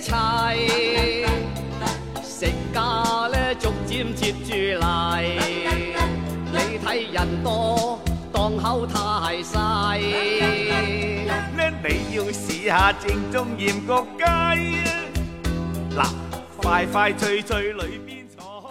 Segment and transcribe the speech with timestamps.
[0.00, 0.14] 一切，
[2.22, 5.22] 食價咧逐漸接住嚟。
[6.50, 8.00] 你睇人多，
[8.32, 9.98] 檔口太細。
[9.98, 14.88] 咧你要試下正宗鹽焗雞啊！
[15.94, 16.06] 嗱，
[16.56, 18.62] 快快脆脆裏邊坐。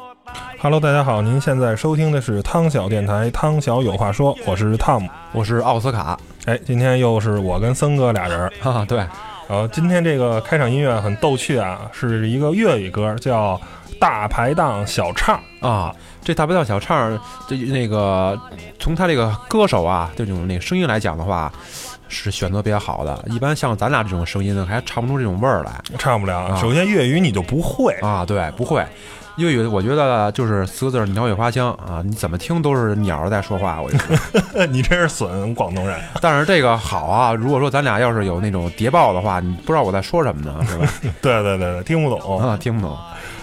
[0.60, 5.08] Hello，大家好，您现在收听的是汤小电台，汤小有话说，我是汤姆。
[5.32, 8.52] 我是奥斯卡，哎，今天又是我跟森哥俩人儿。
[8.60, 9.06] 哈哈，对，
[9.50, 13.56] 然后今天这个开场音乐很逗趣啊，是一个粤语歌，叫
[14.00, 15.42] 《大排档小唱》。
[15.68, 18.40] 啊，这大排档小唱，这那个
[18.78, 21.52] 从他这个歌手啊这种那个声音来讲的话，
[22.08, 23.26] 是选择比较好的。
[23.26, 26.42] 一般像咱俩这种声音呢，还唱不出这种味儿来唱不了。
[26.42, 28.24] 啊首先粤语你就不会，啊。
[28.24, 28.86] 对，不会。
[29.40, 33.82] 粤语我觉得就是四个字儿鸟语花香啊，你怎么听都是鸟儿在说话。
[33.82, 36.00] 我跟你说， 你真是损广东人。
[36.22, 40.88] 但是这个好啊，如果说咱俩要是有那种谍报的话，你不知道我在说什么呢，是吧？
[41.22, 42.40] 对对对对，听不懂。
[42.40, 42.98] 啊，听不懂。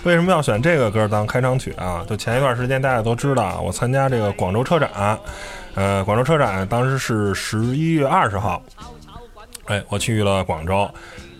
[0.04, 2.04] 为什么要选这个歌当开场曲啊？
[2.08, 5.18] 就前一段时间大家都知道，我参加这个广州车展，
[5.74, 8.62] 呃，广州车展当时是十一月二十号，
[9.64, 10.88] 哎，我去了广州，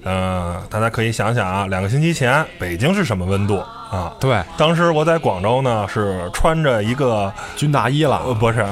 [0.06, 3.58] 呃，大家可以想想啊，两个星期前北京是什么温度
[3.90, 4.12] 啊？
[4.20, 8.64] 对，当时我在广州呢是穿着一个军大衣了呃 不是，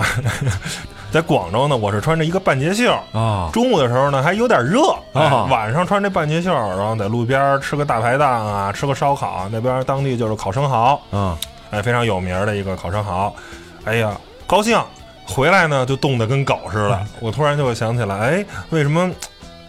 [1.11, 11.37] 在广州呢我是穿着一个半截袖，啊中午的时候呢还有点热，哎啊晚上穿这半截袖，然后在路边吃个大排档啊，吃个烧烤，那边当地就是烤生蚝，嗯
[11.73, 13.35] 哎，非常有名的一个烤生蚝。
[13.85, 14.81] 哎呀，高兴！
[15.27, 17.01] 回来呢就冻得跟狗似的。
[17.19, 19.11] 我突然就会想起来，哎，为什么？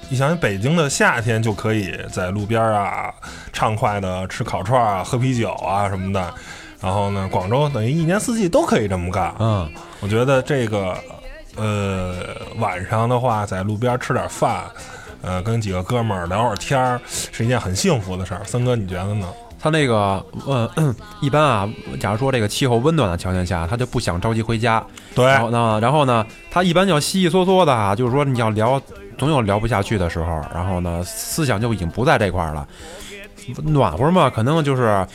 [0.09, 3.13] 一想想北京的夏天就可以在路边啊
[3.51, 6.33] 畅快的吃烤串啊、喝啤酒啊什么的，
[6.81, 9.33] 然后呢，广州等于一年四季都可以这么干。
[9.39, 10.95] 嗯，我觉得这个，
[11.55, 12.15] 呃，
[12.57, 14.63] 晚上的话在路边吃点饭，
[15.21, 18.43] 呃，跟几个哥们儿聊会儿天儿，是一件很幸福的事儿。
[18.43, 19.27] 森哥，你觉得呢？
[19.59, 20.69] 他那个，呃，
[21.21, 21.67] 一般啊，
[21.99, 24.85] 假如说这个气候温暖的条件下，他就不想着急回家。
[25.15, 28.79] 对，然后呢，然后呢，他一般要稀稀嗦嗦的啊，就是说你要聊，
[29.17, 30.41] 总有聊不下去的时候。
[30.53, 32.67] 然后呢，思想就已经不在这块儿了。
[33.63, 35.05] 暖和嘛，可能就是，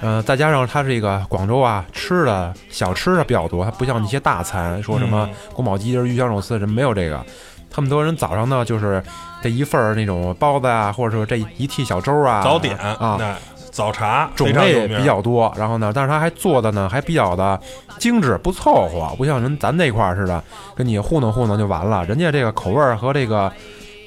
[0.00, 7.24] 呃，再加上他这个广州啊，吃的小吃的比较多，它不像那些大餐，说什么嗯宫保鸡丁、鱼香肉丝，什么没有这个。
[7.68, 9.02] 他们多人早上呢，就是
[9.42, 13.36] 这一份儿那种包子啊，或者说这一屉小粥啊，早点啊，那
[13.70, 17.58] 早茶种类比较多，然后呢，但是它还做的呢还比较的
[17.98, 20.42] 精致，不凑合，不像人咱那块儿似的，
[20.74, 22.04] 跟你糊弄糊弄就完了。
[22.04, 23.52] 人家这个口味儿和这个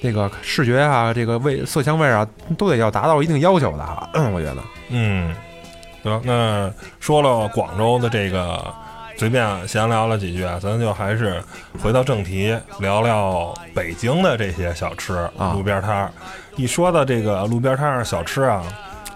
[0.02, 4.58] 这个视觉啊，这个味色香味儿啊，都得要达到一定要求的哈， 我觉得。
[4.90, 5.34] 嗯，
[6.04, 8.62] 得那说了广州的这个，
[9.16, 11.42] 随便闲聊了几句啊，咱就还是
[11.82, 16.12] 回到正题，聊聊北京的这些小吃啊路边摊儿。
[16.56, 18.62] 一说到这个路边摊儿小吃啊，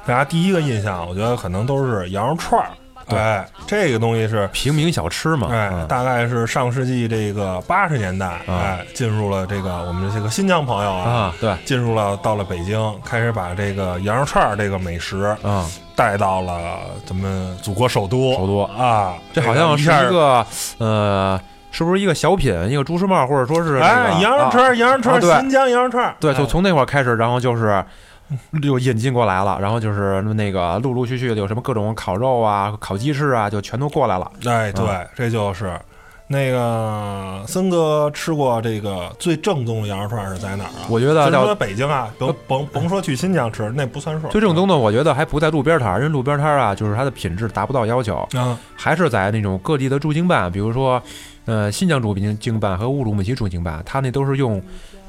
[0.07, 2.69] 大家第一个印象，我觉得可能都是羊肉串儿。
[3.09, 15.65] 对哎，这个东西是平民小吃嘛，哎，嗯大概是上世纪这个八十年代，哎，进入了这个我们这个新疆朋友啊，啊，对，进入了到了北京，开始把这个羊肉串儿这个美食嗯，
[15.95, 20.45] 带到了咱们祖国首都，首都啊，这好像是一个
[20.79, 21.39] 呃，
[21.71, 27.81] 是不是一个小品，一个朱时茂，或者说是这个哎，羊肉串啊儿，羊肉串儿，啊新疆羊肉串儿，对，就哎从那会儿开始，然后就是
[28.61, 34.31] 就引进过来了，然后就是那个陆陆续续的有什么各种烤肉啊、烤鸡翅啊，就全都过来了。
[34.45, 35.79] 哎，对啊，这就是
[36.27, 40.87] 那个森哥吃过这个最正宗的羊肉串儿是在哪儿啊？
[40.89, 44.27] 我觉得咱说叫北京啊，甭甭甭说去新疆吃，那不算数。
[44.27, 51.01] 最正宗的，我觉得还不在路边摊儿，因为路边摊儿啊，就是它的品质达不到要求，啊，还是在那种各地的驻京办，比如说
[51.45, 54.61] 呃新疆驻京京办和乌鲁木齐驻京办，它那都是用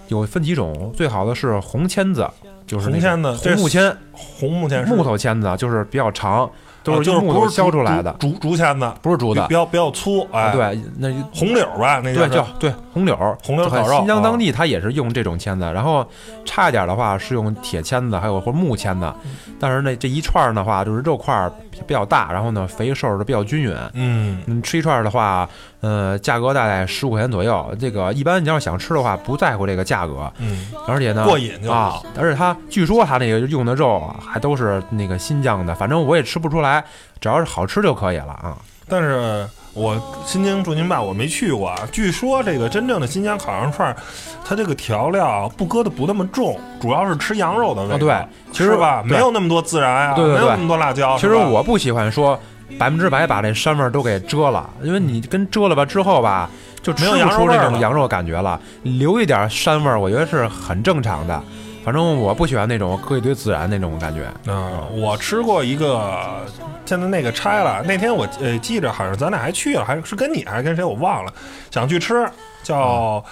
[0.06, 2.30] 有分几种，最好的是红签子，
[2.68, 6.48] 就是红签子红木签，红木签木头签子就是比较长，
[6.84, 9.54] 都啊是用木头削出来的，竹竹竹签子，不是竹的比。
[9.54, 16.06] 较比较粗，哎，，对，那红柳吧，那对，是叫对红柳儿，红柳烤肉啊新疆当地它也是用这种签子，然后
[16.44, 19.12] 差一点的话是用铁签子，还有或者木签子。
[19.60, 21.50] 但是那这一串儿的话，就是肉块儿
[21.86, 23.74] 比较大，然后呢肥瘦的比较均匀。
[23.94, 25.48] 嗯，你，吃一串儿的话，
[25.80, 27.74] 呃，价格大概十五块钱左右。
[27.80, 32.06] 这个一般你要是想吃的话，不在乎这个价格，嗯，而且呢过瘾就啊好。
[32.16, 36.84] 而且它据说他那个用的肉啊，还都是那个新疆的，反正我也吃不出来，
[37.20, 38.56] 只要是好吃就可以了啊。
[38.90, 43.96] 但是我新疆驻京办我没去过啊，据说这个真正的新疆烤羊串儿，
[44.44, 47.94] 它这个调料不搁的不那么重，主要是吃羊肉的味道。
[47.94, 49.02] 啊对其实吧？
[49.04, 51.16] 没有那么多孜然啊，对对对没有那么多辣椒。
[51.18, 52.38] 其实我不喜欢说
[52.78, 56.48] 百分之百把这膻味儿都给遮了，因为你跟遮了吧之后吧，
[56.82, 58.58] 就吃不出这种羊肉感觉了。
[58.82, 61.42] 留一点膻味儿，我觉得是很正常的。
[61.84, 64.30] 反正我不喜欢那种搁一堆孜然那种感觉。
[64.46, 66.44] 嗯、我吃过一个，
[66.84, 67.82] 现在那个拆了。
[67.86, 71.32] 那天我呃记着好像咱俩还去了，还是跟你还是跟谁我忘了，
[71.70, 72.28] 想去吃
[72.62, 73.24] 叫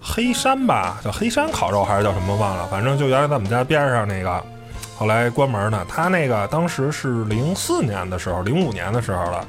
[0.00, 4.42] 黑山吧，叫黑山烤肉还是叫什么忘了，反正就原来在我们家边上那个，
[4.98, 5.86] 后来关门呢。
[5.88, 9.44] 他那个当时是零四年的时候，零五年的时候了，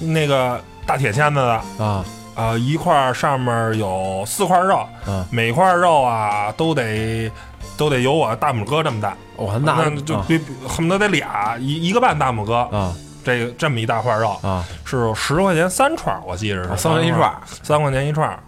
[0.00, 1.84] 那个大铁签子的。
[1.84, 2.04] 啊
[2.38, 7.28] 啊、一块儿上面有四块肉，啊，每块肉啊都得
[7.76, 12.94] 都得有我大拇哥这么大，我那啊就比比恨不得得俩一一个半大拇哥，啊。
[13.24, 14.30] 这个这么一大块肉。
[14.42, 14.64] 啊。
[14.84, 16.70] 是十块钱三串，我记着是。
[16.70, 18.42] 啊三块钱一串，三块钱一串，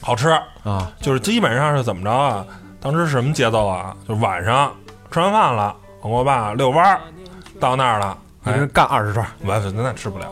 [0.00, 0.30] 好吃。
[0.64, 0.90] 啊。
[1.00, 2.44] 就是基本上是怎么着啊？
[2.80, 3.94] 当时是什么节奏啊？
[4.08, 4.72] 就是晚上
[5.10, 7.00] 吃完饭了，我跟我爸遛弯儿，
[7.60, 9.26] 到那儿了，哎一人，干二十串。
[9.44, 10.26] 完那那吃不了。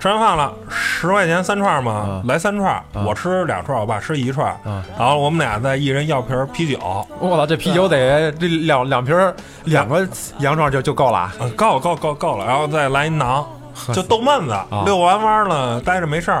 [0.00, 3.04] 吃完饭了，十块钱三串嘛啊，来三串，啊。
[3.06, 4.82] 我吃两串，我爸吃一串，啊！
[4.98, 6.78] 然后我们俩再一人要瓶啤酒，
[7.18, 9.14] 我操，这啤酒得这两两瓶
[9.64, 10.08] 两个
[10.38, 11.34] 羊串就就够了啊。
[11.38, 13.44] 嗯，够够够够了，然后再来一馕，
[13.92, 14.58] 就逗闷子。
[14.86, 16.32] 遛完弯了，待着没事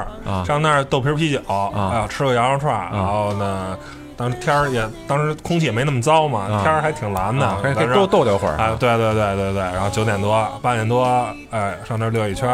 [0.46, 3.76] 上那儿豆皮儿啤酒，哎呀，吃个羊肉串，然后呢，
[4.16, 6.62] 当时天儿也当时空气也没那么糟嘛，啊。
[6.62, 11.04] 天儿还挺蓝的啊，，可以可以多逗留会儿哎，对对对对对，然后九点多八点多，
[11.50, 12.48] 哎，上那儿溜一圈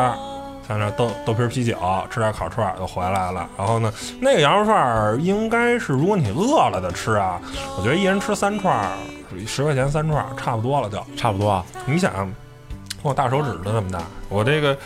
[0.66, 0.68] 儿。
[0.68, 1.76] 上那豆豆皮儿啤酒，
[2.10, 3.48] 吃点烤串儿就回来了。
[3.56, 7.40] 然后呢，那个羊肉串儿应该是，如果你饿了的吃啊，
[7.78, 8.90] 我觉得一人吃三串儿，
[9.46, 11.00] 十块钱三串儿，差不多了就。
[11.16, 11.64] 差不多啊。
[11.84, 12.30] 你想，
[13.02, 14.76] 我大手指头这么大，我这个，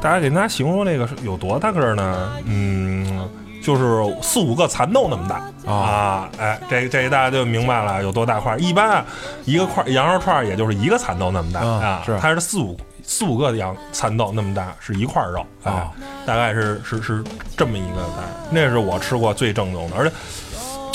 [0.00, 2.32] 大家给大家形容这个是有多大个儿呢？
[2.44, 3.28] 嗯，
[3.66, 6.28] 就是四五个蚕豆那么大啊啊！
[6.38, 8.60] 哎，这这大家就明白了有多大块儿。
[8.60, 9.04] 一般啊，
[9.44, 15.90] 一个块儿羊肉串儿也就是一个蚕豆那么大啊啊，是它是四五四五个羊蚕豆那么大，是一块儿肉啊啊，
[16.24, 17.24] 大概是是是
[17.56, 20.14] 这么一个大，那是我吃过最正宗的，而且。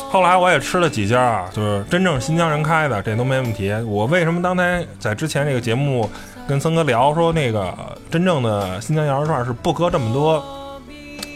[0.10, 3.74] 后来我也吃了几家啊，就是真正新疆人开的，这都没问题。
[3.86, 6.10] 我为什么刚才在之前这个节目
[6.48, 7.74] 跟森哥聊说，那个
[8.10, 10.44] 真正的新疆羊肉串是不搁这么多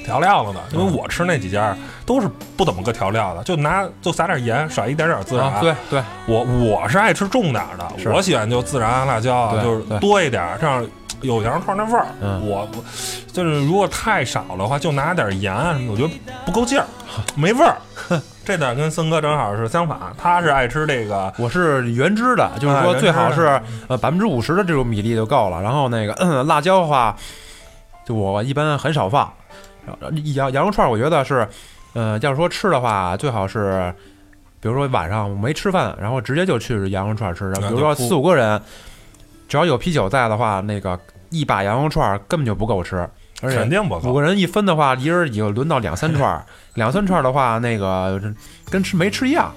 [0.05, 0.59] 调料的呢？
[0.71, 1.75] 因为我吃那几家
[2.05, 5.51] 都是不怎么搁调料的，就拿就撒点盐，甩一点点孜然。
[5.51, 10.85] 啊，对对，我我是爱吃重点的，是我喜欢就孜然、辣椒，对就是对多一点，这样
[11.21, 12.05] 有羊肉串那味儿。
[12.21, 12.83] 嗯我我
[13.33, 16.13] 就是如果太少的话，就拿点盐啊什么的，我觉得
[16.45, 16.85] 不够劲儿，
[17.35, 17.75] 没味儿。
[18.45, 25.59] 这点跟森哥正好是相反，他是爱吃这个我是原汁的，就是说最好是呃百分之五十的这种米粒就够了。
[25.59, 27.15] 然后那个、嗯辣椒的话，
[28.05, 29.33] 就我一般很少放。
[30.35, 31.47] 羊羊肉串，我觉得是，
[31.93, 33.93] 呃，要是说吃的话，最好是，
[34.59, 37.51] 比如说晚上没吃饭，然后直接就去羊肉串吃。
[37.53, 38.59] 比如说四五个人，
[39.47, 40.99] 只要有啤酒在的话，那个
[41.29, 43.07] 一把羊肉串根本就不够吃，
[43.41, 44.09] 而且肯定不够。
[44.09, 46.43] 五个人一分的话，一人也就轮到两三串儿，
[46.73, 48.19] 两三串儿的话，那个
[48.69, 49.53] 跟吃没吃一样。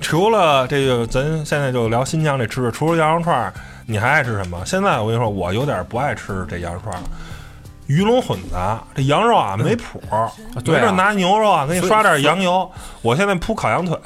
[0.00, 3.52] 除了这个，咱现在就聊新疆这吃的，除了羊肉串儿，
[3.84, 4.64] 你还爱吃什么？
[4.64, 7.04] 现在我跟你说，我有点不爱吃这羊肉串儿了。
[7.88, 10.00] 鱼龙混杂，这羊肉啊没谱
[10.54, 12.70] 没准拿牛肉啊给你刷点羊油。
[13.02, 13.98] 我现在铺烤羊腿，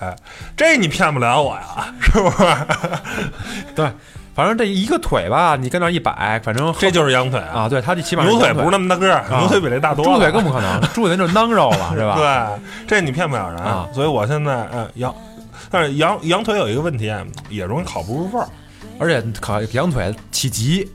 [0.56, 2.46] 这你骗不了我呀，是不是？
[3.74, 3.90] 对，
[4.36, 10.12] 反正这一个腿吧，你跟那儿一摆，反正这就是羊腿啊，啊，对，它这起码牛腿不是那么大个儿，啊牛腿比这大多了。
[10.12, 12.14] 猪腿更不可能， 猪腿那就是囊肉了，是吧？
[12.16, 13.58] 对，这你骗不了人。
[13.58, 15.12] 啊所以我现在嗯羊，
[15.70, 17.12] 但是羊羊腿有一个问题，
[17.50, 18.46] 也容易烤不入味儿。
[18.98, 20.88] 而且烤羊腿起急，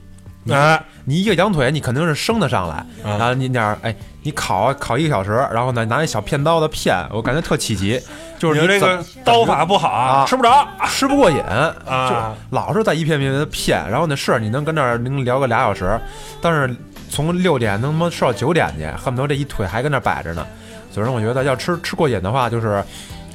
[0.48, 8.00] 你哎，你一个羊腿你肯定是生的上来，嗯然后你点儿哎，你烤烤一个小时，然后呢拿一小片刀的片，我感觉特起急，
[8.38, 11.76] 就是你你这个刀法不好啊吃不着吃不过瘾啊。
[12.08, 16.00] 就老是在一片片的片，然后呢是你能跟那儿能聊个俩小时，
[16.40, 16.74] 但是
[17.10, 20.46] 从六点能他妈吃到九点去，恨不得这一腿还跟那儿摆着呢。
[20.90, 22.82] 所以说我觉得要吃吃过瘾的话，就是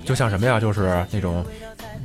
[0.03, 1.45] 就像什么呀，就是那种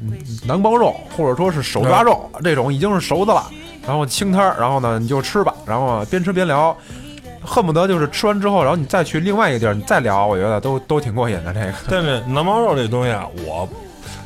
[0.03, 3.47] 嗯馕包肉或者说是手抓肉这种已经是熟的了，
[3.87, 6.77] 然后清摊儿，然后呢你就吃吧，然后边吃边聊。
[7.41, 11.55] 恨不得就是吃完之后，然后你再去另外一个地儿，你再聊，我觉得都都挺过瘾的。
[11.55, 13.67] 这个但是馕包肉这东西啊，我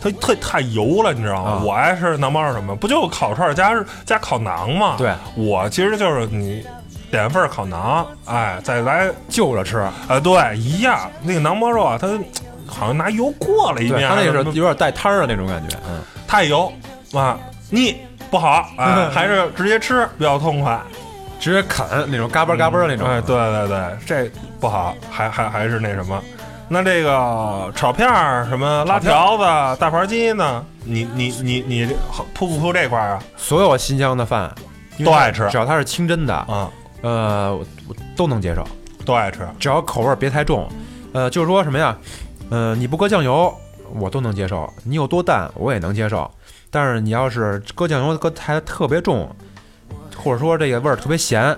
[0.02, 1.50] 它特太油了，你知道吗？
[1.50, 2.74] 啊我爱吃馕包肉什么？
[2.74, 3.72] 不就烤串加
[4.06, 4.94] 加烤馕吗？
[4.96, 6.64] 对，我其实就是你
[7.10, 10.98] 点份烤馕，哎，再来就着吃，啊，对，一样。
[11.22, 12.08] 那个馕包肉啊，它
[12.72, 16.00] 好像拿油过了一，遍，它那个是有点带汤儿的那种感觉，嗯。
[16.26, 16.72] 太油
[17.12, 17.38] 啊，
[17.68, 17.96] 腻
[18.30, 20.80] 不好，啊，还是直接吃比较痛快。
[21.38, 23.06] 直接啃那种嘎嘣嘎嘣那种。
[23.06, 26.22] 哎，对对对，这不好，还还还是那什么。
[26.68, 29.42] 那这个炒片儿、什么拉条子、
[29.78, 30.64] 大盘鸡呢？
[30.84, 31.94] 你你你你这
[32.32, 33.22] 铺不铺这块儿啊？
[33.36, 34.50] 所有新疆的饭
[35.04, 36.70] 都爱吃只要它是清真的，啊，
[37.02, 38.66] 呃，我我都能接受，
[39.04, 39.40] 都爱吃。
[39.58, 40.66] 只要口味儿别太重。
[41.12, 41.94] 呃，就是说什么呀？
[42.50, 43.52] 呃，你不搁酱油，
[43.98, 46.30] 我都能接受，你有多淡我也能接受。
[46.70, 49.28] 但是你要是搁酱油搁太特别重，
[50.16, 51.54] 或者说这个味儿特别咸，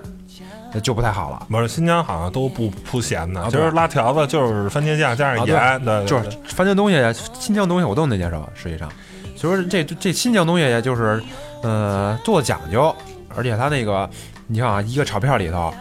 [0.73, 1.47] 那就不太好了。
[1.49, 6.97] 不是新疆好像都不不咸的，啊其实拉条子就是番茄酱加上盐，就是番茄东西、
[7.39, 8.89] 新疆东西我都能接受，实际上，
[9.37, 11.23] 所以说这这新疆东西就是，
[11.63, 12.93] 呃，做讲究，
[13.33, 14.09] 而且它那个，
[14.47, 15.73] 你看啊，一个炒片里头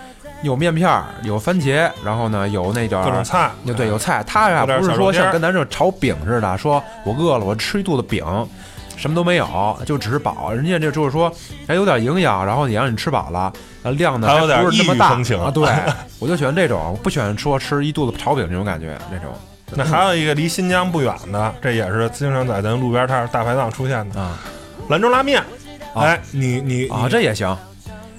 [0.44, 8.24] 有面片儿，有番茄，然后呢有那点儿各种菜，有对有菜，它呀不是说像跟咱这炒饼似的，说我饿了我吃一肚子饼，
[8.96, 10.52] 什么都没有，就只是饱。
[10.52, 11.32] 人家这就是说
[11.66, 15.50] 还有点营养，然后也让你吃饱了，呃量呢还有点不是那么大风情啊。
[15.50, 15.68] 对，
[16.20, 19.32] 我就喜欢这种，我不喜欢说吃一肚子炒饼这种感觉，那种
[19.76, 24.38] 那还有一个离新疆不远的，这也是经常在咱路边摊儿大排档出现的啊
[24.88, 25.42] 兰州拉面。
[25.94, 27.56] 啊哎，你你啊，这也行。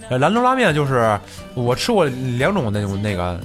[0.09, 1.19] 呃，兰州拉面就是
[1.53, 3.39] 我吃过两种那种那个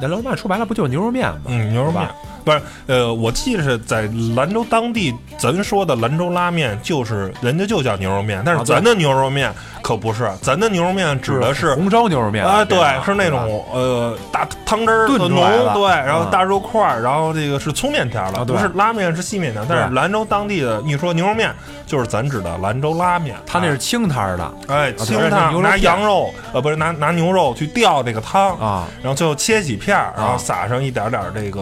[0.00, 1.40] 兰州拉面，说白了不就是牛肉面吗？
[1.48, 2.08] 嗯牛肉面
[2.44, 4.02] 不是呃，我记得是在
[4.36, 15.40] 兰州当地，咱说的兰州拉面就是人家就叫牛肉面，但是咱的牛肉面可不是，咱的牛肉面指的是红烧牛肉面啊，对，是那种呃大汤汁儿炖浓
[15.74, 18.54] 对，然后嗯大肉块儿，然后这个是粗面条了，啊对。
[18.54, 19.64] 不是拉面是细面条。
[19.68, 21.52] 但是兰州当地的一说牛肉面，
[21.86, 24.54] 就是咱指的兰州拉面，它那是清汤儿的。
[24.68, 28.86] 哎清汤拿羊肉呃不是拿拿牛肉去吊这个汤，啊。
[29.02, 30.38] 然后最后切几片儿，然后啊。
[30.44, 31.60] 撒上一点点儿这个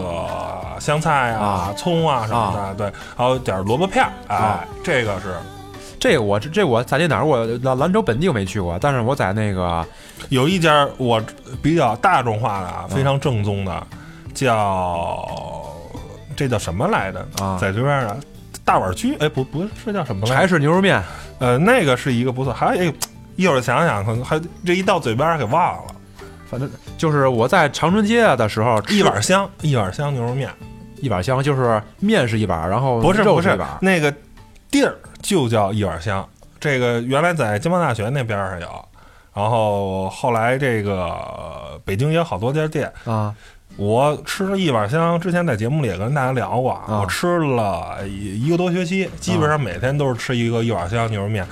[0.79, 5.35] 香菜啊啊、葱啊什么的，对，还有点儿萝卜片儿，哎啊，这个是
[5.99, 9.85] 这个我这这我在那哪儿我兰兰州本地我没去过，但是我在那个
[10.29, 11.21] 有一家我
[11.61, 13.87] 比较大众化的啊，非常正宗的，
[14.33, 15.27] 叫
[16.35, 17.25] 这叫什么来着？
[17.41, 18.17] 啊在这边的
[18.65, 20.47] 大碗居，哎，不不是叫什么来柴着？
[20.49, 21.01] 氏牛肉面
[21.39, 22.93] 呃，那个是一个不错，还有
[23.35, 25.95] 一会儿想想，可能还这一到嘴边儿给忘了。
[26.49, 30.49] 反正就是我在长春街的时候吃一碗香，一碗香牛肉面，
[31.01, 34.13] 一碗香，就是面是一碗，然后不是不是那个
[34.71, 36.27] 地儿就叫一碗香。
[36.59, 38.85] 这个原来在经贸大学那边儿上有，
[39.33, 42.91] 然后后来这个呃北京也有好多家店。
[43.05, 43.33] 啊
[43.75, 51.43] 我吃了一碗香，之前在节目里也跟大家聊过，啊我吃了一一个多学期，基本上每天都是吃一个一碗香牛肉面，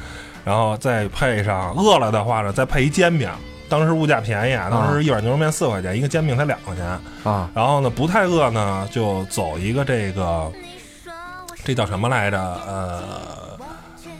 [0.45, 3.27] 然后再配上饿了的话呢，再配一煎饼。
[3.71, 6.85] 当时物价便宜啊，当时一碗牛肉面四块钱，一个煎饼才两块钱。
[7.23, 10.51] 啊然后呢，不太饿呢，就走一个这个，
[11.63, 12.37] 这叫什么来着？
[12.67, 13.57] 呃，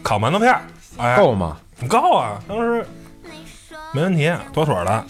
[0.02, 0.62] 烤馒头片儿，
[0.96, 1.58] 哎，够吗？
[1.90, 2.40] 够啊！
[2.48, 2.86] 当时
[3.92, 5.04] 没问题，妥妥的，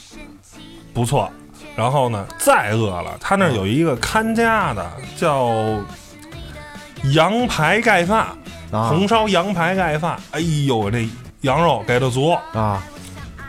[0.91, 1.29] 不错。
[1.75, 5.51] 然后呢，再饿了，他那儿有一个看家的，叫
[7.13, 8.25] 羊排盖饭，
[8.71, 10.19] 啊红烧羊排盖饭。
[10.31, 11.07] 哎呦，这
[11.41, 12.83] 羊肉给的足，啊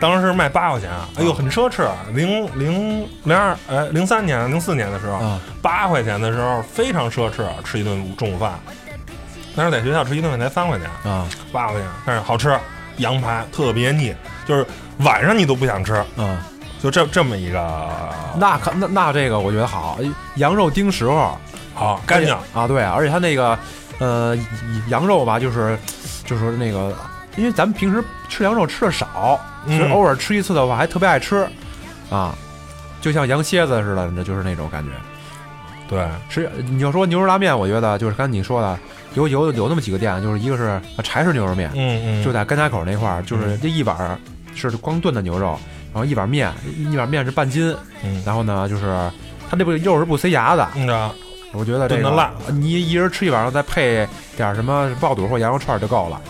[0.03, 1.89] 当时卖八块钱，哎呦，很奢侈。
[2.13, 8.59] 零零零二哎零三年零四年的时候，啊八块钱的时候非常奢侈，吃一顿中午饭。
[9.55, 12.59] 当时在学校吃一顿饭才三块钱，啊八块钱，但是好吃，
[12.97, 14.13] 羊排特别腻，
[14.45, 14.67] 就是
[14.99, 16.45] 晚上你都不想吃，啊！
[16.83, 17.89] 就这这么一个
[18.39, 20.01] 那可那那这个我觉得好，
[20.35, 21.39] 羊肉丁时候
[21.75, 23.57] 好干净，啊，对，而且它那个
[24.01, 24.37] 呃
[24.89, 25.79] 羊肉吧，就是
[26.25, 26.93] 就是那个，
[27.37, 31.47] 因为咱们平时吃羊肉吃的少，嗯所以偶尔吃一次的话还特别爱吃。
[32.11, 32.35] 啊，
[33.01, 34.91] 就像羊蝎子似的，那就是那种感觉。
[35.89, 38.79] 对，吃你要说牛肉拉面，我觉得就是刚才你说的，
[39.15, 44.19] 有有有那么几个店，就是一个是柴氏牛肉面，嗯嗯，就在甘家口那块儿，就是这一碗儿
[44.55, 45.59] 是光炖的牛肉，
[45.93, 48.83] 然后一碗面，一碗面是半斤，嗯，然后呢就是
[49.49, 50.69] 它那不肉是不塞牙的，
[51.53, 52.31] 我觉得这个炖得烂。
[52.49, 56.21] 你一人吃一碗，再配点什么爆肚或羊肉串就够了。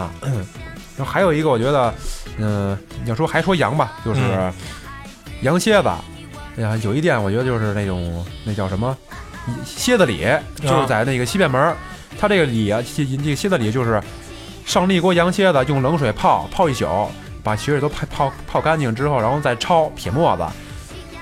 [0.00, 0.10] 啊。
[0.96, 1.92] 然后还有一个，我觉得，
[2.38, 4.52] 嗯、你要说还说羊吧，就是嗯。
[5.42, 5.88] 羊蝎子。
[6.56, 8.96] 哎呀，有一店我觉得就是那种那叫什么
[9.64, 10.26] 蝎子里，
[10.62, 11.76] 就是在那个西便门儿，
[12.18, 14.00] 它这个里啊，这这个蝎子里就是
[14.64, 16.86] 上了一锅羊蝎子，用冷水泡泡一宿，
[17.42, 20.44] 把血水都泡泡泡干净之后，然后再焯撇沫子。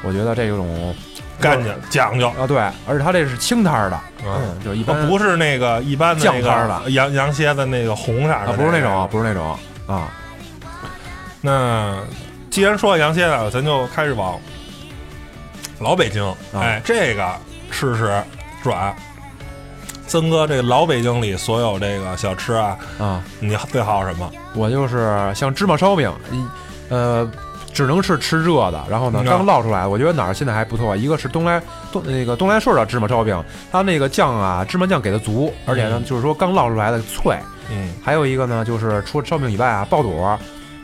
[0.04, 0.94] 我觉得这种
[1.40, 6.90] 干净讲究，啊，对，而且它这是清汤儿的，嗯，嗯，就一般不是那个一般的那酱汤的。
[6.90, 10.12] 羊羊蝎子那个红色啊，的，不是那种，不是那种啊
[11.42, 11.98] 那
[12.50, 14.38] 既然说到羊蝎子，咱就开始往
[15.80, 17.30] 老北京，哎，这个
[17.70, 18.22] 吃吃
[18.62, 18.94] 转。
[20.06, 24.30] 曾哥，这个老北京里所有这个小吃啊，啊，你最好什么？
[24.54, 26.44] 我就是像芝麻烧饼，一
[26.90, 27.28] 呃，
[27.72, 28.84] 只能是吃热的。
[28.90, 30.94] 然后呢，嗯刚烙出来，我觉得哪儿现在还不错。
[30.94, 37.36] 一个是东来东那个东来顺的芝麻烧饼，它那个酱啊，芝麻酱给的足，而且呢，嗯就是说刚烙出来的脆。
[37.70, 40.38] 嗯，还有一个呢，就是除了烧饼以外啊，爆肚儿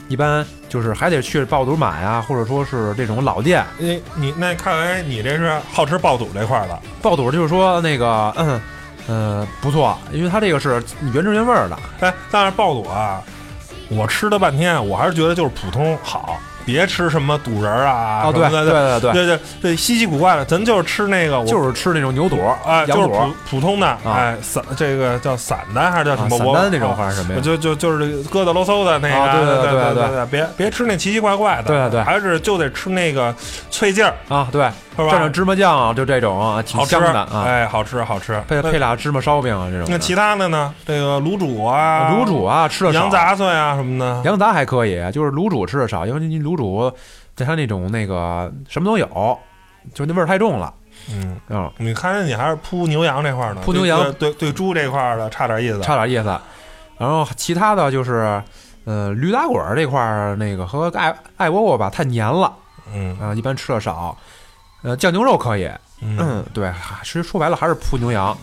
[0.08, 3.64] 一般就是还得去爆肚买啊，或者说是这种老店。
[3.78, 8.60] 你你那看来你这是好吃爆肚这块儿的，爆肚就是说那个，嗯，
[9.06, 11.78] 嗯、不错，因为它这个是原汁原味儿的。
[12.00, 13.22] 哎，但是爆肚啊，
[13.88, 16.38] 我吃了半天，我还是觉得就是普通好，
[16.68, 26.37] 别吃什么肚仁儿啊，哦，对对对对，对对对，稀奇古怪的，咱就是吃那个，就是吃那种牛肚、哎，就是、普普通的，哎，散这个叫散的还是叫什啊么？
[26.37, 27.40] 散的那种啊还是什么呀？
[27.42, 33.34] 就就就是疙瘩啰嗦的那个，啊对对对对对对别别吃那奇奇怪怪的，对对对还是就得吃那个
[33.70, 35.12] 脆劲儿，啊，对，是吧？
[35.12, 37.44] 蘸上芝麻酱啊，就这种啊，挺香的啊。
[37.46, 38.40] 哎，好吃好吃。
[38.48, 39.86] 配配俩芝麻烧饼啊，这种。
[39.90, 40.74] 那其他的呢？
[40.86, 46.92] 这个卤煮啊，卤煮啊，吃的少羊杂碎啊什么的，羊杂还可以，就是卤煮吃的少，因为你卤煮
[47.34, 49.38] 在它那种那个什么都有，
[49.94, 50.72] 就那味儿太重了。
[51.10, 51.36] 嗯。
[51.48, 56.38] 嗯，你看着你还是铺牛羊这块儿呢，铺牛羊对对对猪这块儿的差点意思，差点意思。
[56.98, 58.42] 然后其他的就是，
[58.84, 62.52] 呃，驴打滚儿这块儿那个和爱爱窝窝吧太黏了
[62.92, 64.16] 嗯啊、一般吃的少。
[64.82, 65.66] 呃，酱牛肉可以，
[66.00, 66.16] 嗯。
[66.18, 68.37] 嗯，对，其实说白了还是铺牛羊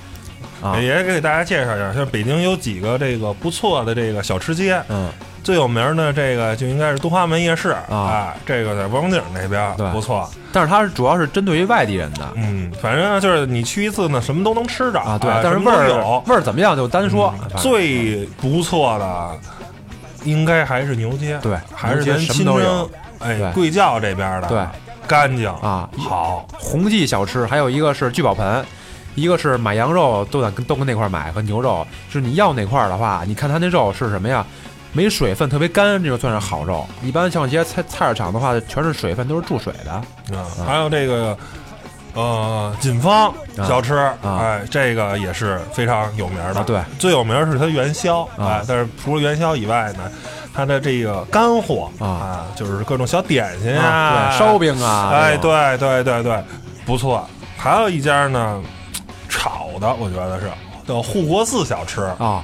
[0.62, 5.10] 啊，也给大家介绍一下，像北京有几个这个不错的这个小吃街，嗯，
[5.44, 16.24] 最有名的这个就应该是东华门夜市啊啊，这个在王府井那边对不错，但是它是主要是针对于外地人的嗯，反正就是你去一次呢，什么都能吃着啊，对，但是味儿有。
[16.28, 17.34] 味儿怎么样就单说。
[17.58, 19.32] 最不错的
[20.24, 22.90] 应该还是牛街，对还是咱新什么都有征，
[23.20, 24.66] 哎，贵教这边的，对，
[25.06, 28.66] 干净啊好，红记小吃，还有一个是聚宝盆，
[29.16, 34.46] 一个是买羊肉都得跟都跟那块儿买和牛肉，就是你要哪块儿的话，你看它那肉是什么呀？
[34.92, 36.86] 没水分，特别干，这就算是好肉。
[37.04, 39.92] 一般像一些菜菜市场的话，全是水分，都是注水的。
[40.38, 41.38] 啊，还有这个。
[42.14, 46.62] 呃，锦芳小吃，啊哎，这个也是非常有名的。
[46.62, 50.10] 啊对，最有名是它元宵，啊哎，但是除了元宵以外呢，
[50.56, 56.44] 它的这个干货啊就是各种小点心啊，对，烧饼啊，哎，对对对对，
[56.86, 57.28] 不错。
[57.58, 58.62] 还有一家呢，
[59.28, 60.46] 炒的，我觉得是
[60.88, 62.44] 叫护国寺小吃，啊，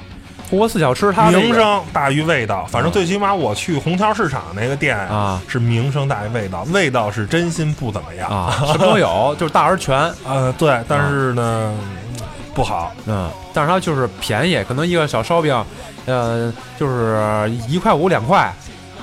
[0.50, 2.66] 护国寺小吃它这名声大于味道。
[2.66, 8.28] 反正最起码我去虹桥市场那个店啊是名声大于味道，味道是真心不怎么样。
[8.28, 9.96] 啊，什么都有， 就是大而全。
[10.26, 11.72] 呃，对，但是呢，
[12.52, 12.92] 不好。
[13.06, 15.64] 嗯，但是它就是便宜，可能一个小烧饼，
[16.06, 18.52] 呃，就是一块五两块，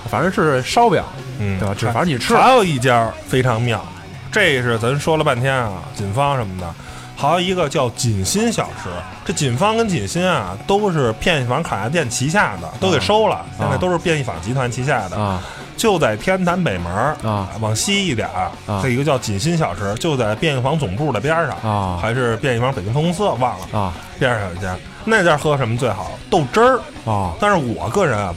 [0.09, 1.01] 反正是烧饼，
[1.39, 1.75] 嗯，对吧？
[1.77, 3.83] 只反正你吃还有一家非常妙，
[4.31, 6.73] 这是咱说了半天啊，锦芳什么的，
[7.15, 8.89] 还有一个叫锦心小吃。
[9.25, 15.17] 这锦芳跟锦心啊，都是便宜坊烤鸭店旗下的，都给收了，现在都是便宜坊集团旗下的。
[15.17, 15.41] 啊
[15.79, 17.15] 就在天坛北门
[17.61, 24.75] 往西一点儿，啊这一个叫锦心小吃，就在便宜坊总部的边儿上，啊还是便宜坊北京分公司，忘了啊边上有一家。
[25.05, 26.11] 那家喝什么最好？
[26.29, 26.79] 豆汁儿。
[27.05, 28.33] 啊但是我个人啊，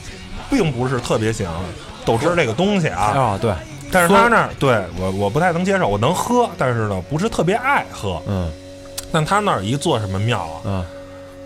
[0.50, 1.54] 并不是特别喜欢
[2.04, 3.02] 豆汁儿这个东西啊。
[3.02, 3.38] 啊！
[3.40, 3.52] 对，
[3.90, 8.20] 但是他那儿对我我不太能接受，我能喝，但是呢不是特别爱喝。
[8.26, 8.50] 嗯
[9.14, 10.56] 但他那儿一做什么妙啊？
[10.64, 10.84] 嗯，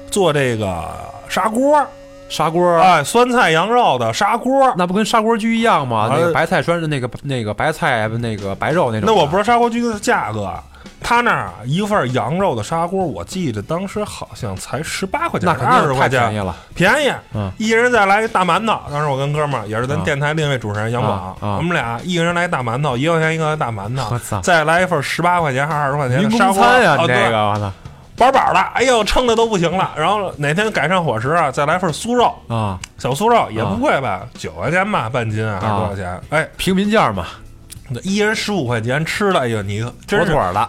[0.09, 0.85] 做这个
[1.29, 1.85] 砂锅，
[2.29, 4.72] 砂锅哎，酸菜羊肉的砂锅。
[4.76, 6.02] 那不跟砂锅居一样吗？
[6.02, 9.07] 啊那个白菜酸那个那个白菜那个白肉那种。
[9.07, 10.52] 那我不知道砂锅居的价格，
[11.08, 16.56] 他那儿啊一份羊肉的砂锅，我记得当时好像才十八块钱，那肯块钱，太便宜了。
[16.74, 17.12] 便宜。
[17.32, 18.76] 嗯一人再来一大馒头。
[18.90, 27.72] 当时我跟哥们儿也是咱啊电台另一位主持人杨广，我们俩一个人来一大馒头，一块钱一个大馒头再来一份十八块钱还是二十块钱的砂锅啊对个我操
[28.16, 29.92] 饱饱的，哎呦，撑的都不行了。
[29.96, 36.20] 然后哪天改善伙食啊，再来份酥肉，啊，小酥肉也不贵吧，九块钱吧，半斤啊，还是多少钱？
[36.30, 37.26] 哎，平民价嘛，
[38.02, 40.68] 一人十五块钱吃的，哎呦，你妥妥的。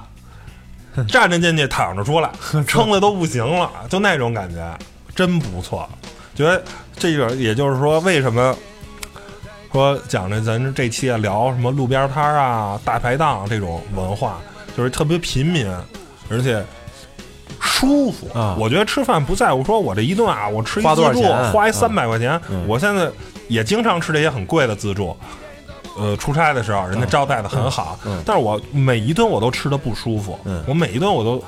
[1.08, 2.30] 站着进去，躺着出来，
[2.68, 4.78] 撑的都不行了，就那种感觉，
[5.16, 5.88] 真不错。
[6.36, 6.62] 觉得
[6.96, 8.56] 这个，也就是说，为什么
[9.72, 14.38] 说讲这咱这期啊聊什么路边摊啊、大排档这种文化，
[14.76, 15.68] 就是特别平民，
[16.30, 16.64] 而且
[17.60, 23.10] 舒服啊我觉得吃饭不在乎说我这一顿啊，我吃一花自助花一嗯三百块钱，嗯我现在
[23.48, 25.16] 也经常吃这些很贵的自助。
[25.98, 30.64] 呃，出差的时候，人家招待的很好，但是我每一顿我都吃的不舒服，嗯。
[30.68, 31.44] 我每一顿我都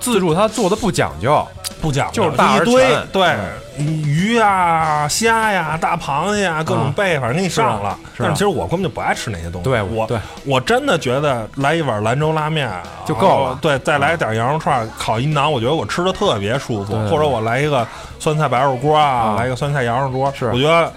[0.00, 1.44] 自助他做的不讲究，
[1.80, 3.36] 不讲究，就是大而一堆全对、
[3.76, 7.98] 鱼呀、虾呀、大螃蟹呀，各种啊贝，反正给你上了。
[8.16, 9.68] 但是其实我根本就不爱吃那些东西。
[9.68, 10.18] 对我对。
[10.44, 12.70] 我真的觉得来一碗兰州拉面
[13.04, 13.58] 就够了。
[13.60, 16.92] 对，再来点羊肉串，烤一馕，我觉得我吃的特别舒服。
[17.08, 17.86] 或者我来一个
[18.18, 19.36] 酸菜白肉锅啊，啊。
[19.36, 20.46] 来一个酸菜羊肉锅，是。
[20.46, 20.92] 我觉得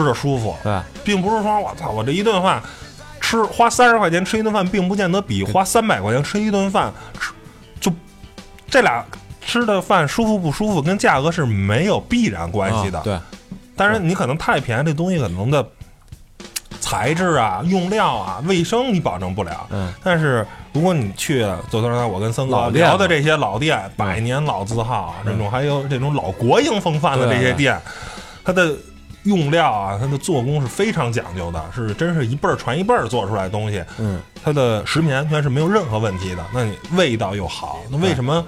[0.00, 2.62] 吃着舒服，对，并不是说我操，我这一顿饭
[3.20, 7.32] 吃花三十块钱吃一顿饭，并不见得比花三百块钱吃一顿饭吃
[7.78, 7.92] 就
[8.68, 9.04] 这俩
[9.42, 12.98] 吃的饭舒服不舒服跟价格是没有必然关系的。
[12.98, 13.18] 啊对，
[13.76, 15.66] 当然，你可能太便宜，这东西可能的
[16.80, 19.66] 材质啊、用料啊、卫生你保证不了。
[19.70, 27.80] 嗯，但是如果你去，就刚才我跟森哥聊的这些老店，百年老字号，这种还有这种老国营风范的这些店，
[28.44, 28.74] 它的
[29.24, 33.84] 用料啊，它的做工是非常讲究的，是真是一辈儿传一辈儿做出来的东西。
[33.98, 36.44] 嗯，它的食品安全是没有任何问题的。
[36.52, 38.44] 那你味道又好，那为什么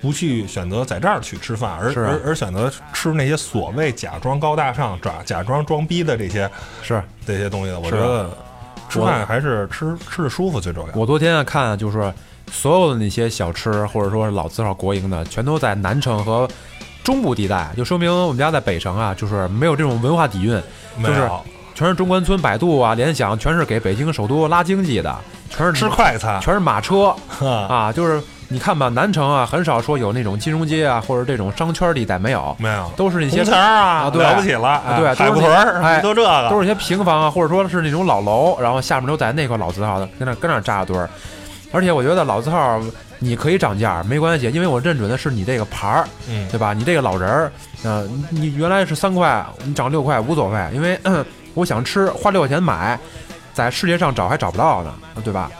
[0.00, 6.50] 不去选择在这儿去吃饭，而啊而而选择吃那些所谓假装高大上、假假装装逼的这些
[6.82, 7.78] 是这些东西的？
[7.78, 8.30] 我觉得
[8.88, 10.94] 吃饭还是吃吃的舒服最重要。
[10.94, 12.10] 我昨天啊看就是
[12.50, 16.48] 所有的那些小吃或者说是老字号国营的，全都在南城和
[17.02, 20.60] 中部地带，就说明我们家在北城啊，就是没有这种文化底蕴，
[21.02, 21.28] 就是
[21.74, 25.16] 全是中关村、百度啊、联想，全是给北京首都拉经济的，
[25.48, 26.40] 全是吃快餐。
[26.40, 27.14] 全是马车。
[27.40, 32.92] 啊，啊，就是你看吧，南城啊，很少说有那种金融街啊，或者这种商圈地带没有，没有。
[32.96, 34.22] 都是那些红啊，啊对。
[34.22, 41.08] 了不起了，啊对哎海屯儿，哎都这个，都是一些平房啊，或者说是那种老楼，然后下面都在那块老字号的，跟那跟那扎着堆儿。
[41.72, 42.78] 而且我觉得老字号
[43.22, 46.72] 你可以涨价没关系，因为我认准的是你这个牌儿，嗯，对吧？
[46.72, 47.52] 你这个老人儿，
[47.84, 52.98] 呃，你你原来是三块，你涨六块无所谓，因为、嗯 我想吃，花六块钱买，
[53.52, 55.50] 在世界上找还找不到呢，对吧？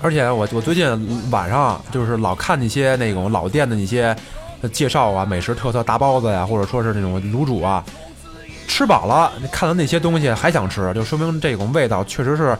[0.00, 4.14] 而且我我最近晚上就是老看那些那种老店的那些
[4.60, 7.84] 呃介绍啊，美食特色大包子呀，或者说是那种卤煮啊，
[8.68, 12.56] 吃饱了看到那些东西还想吃，就说明这种味道确实是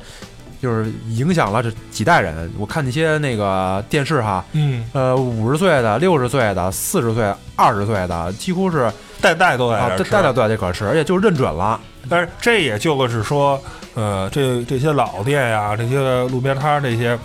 [0.60, 2.50] 就是影响了这几代人。
[2.58, 8.90] 我看那些那个电视哈，嗯，呃，五十岁的、六十岁的、四十岁、二十岁的，几乎是
[9.20, 11.80] 代代都在啊，这代代代都在这可吃，而且就是认准了。
[12.08, 13.60] 但是这也就是说，
[13.94, 17.18] 呃，这这些老店呀，这些路边摊这些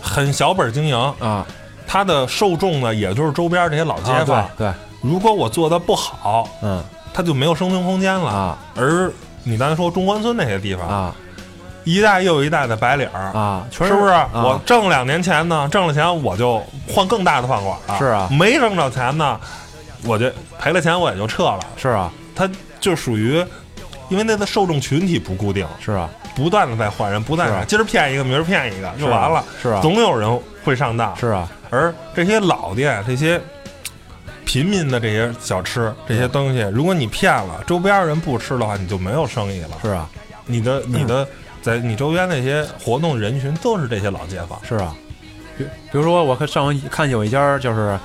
[0.00, 1.46] 很小本儿经营，啊，
[1.86, 4.48] 它的受众呢，也就是周边这些老街啊坊。
[4.56, 6.82] 对对，如果我做的不好，嗯
[7.14, 8.30] 它就没有生存空间了。
[8.30, 9.12] 啊而
[9.44, 11.14] 你刚才说中关村那些地方，啊
[11.84, 14.12] 一代又一代的白领儿，啊，全是不是？
[14.12, 17.98] 啊我挣两年钱呢，挣了钱我就换更大的饭馆了。
[17.98, 19.38] 是啊没挣着钱呢，
[20.04, 21.60] 我就赔了钱我也就撤了。
[21.76, 22.48] 是啊它
[22.80, 23.44] 就属于，
[24.08, 29.44] 因为那个受众群体不固定，是啊不断的在换人，不断的今儿骗一个，明儿骗一个，就完了。
[29.60, 31.14] 是啊总有人会上当。
[31.16, 33.40] 是啊而这些老店，这些
[34.44, 39.70] 平民的这些小吃，这些东西，如果你骗了周边人不吃的话，你就没有生意了。
[39.82, 40.08] 是啊
[40.44, 41.26] 你的你的
[41.62, 44.60] 在你周边那些活动人群都是这些老街坊。
[44.62, 44.94] 是啊，
[45.56, 47.98] 比比如说我看上回看有一家就是。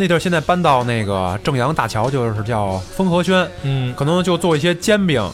[0.00, 5.28] 那地儿现在搬到那个正阳大桥，就是叫丰和轩，嗯，可能就做一些煎饼，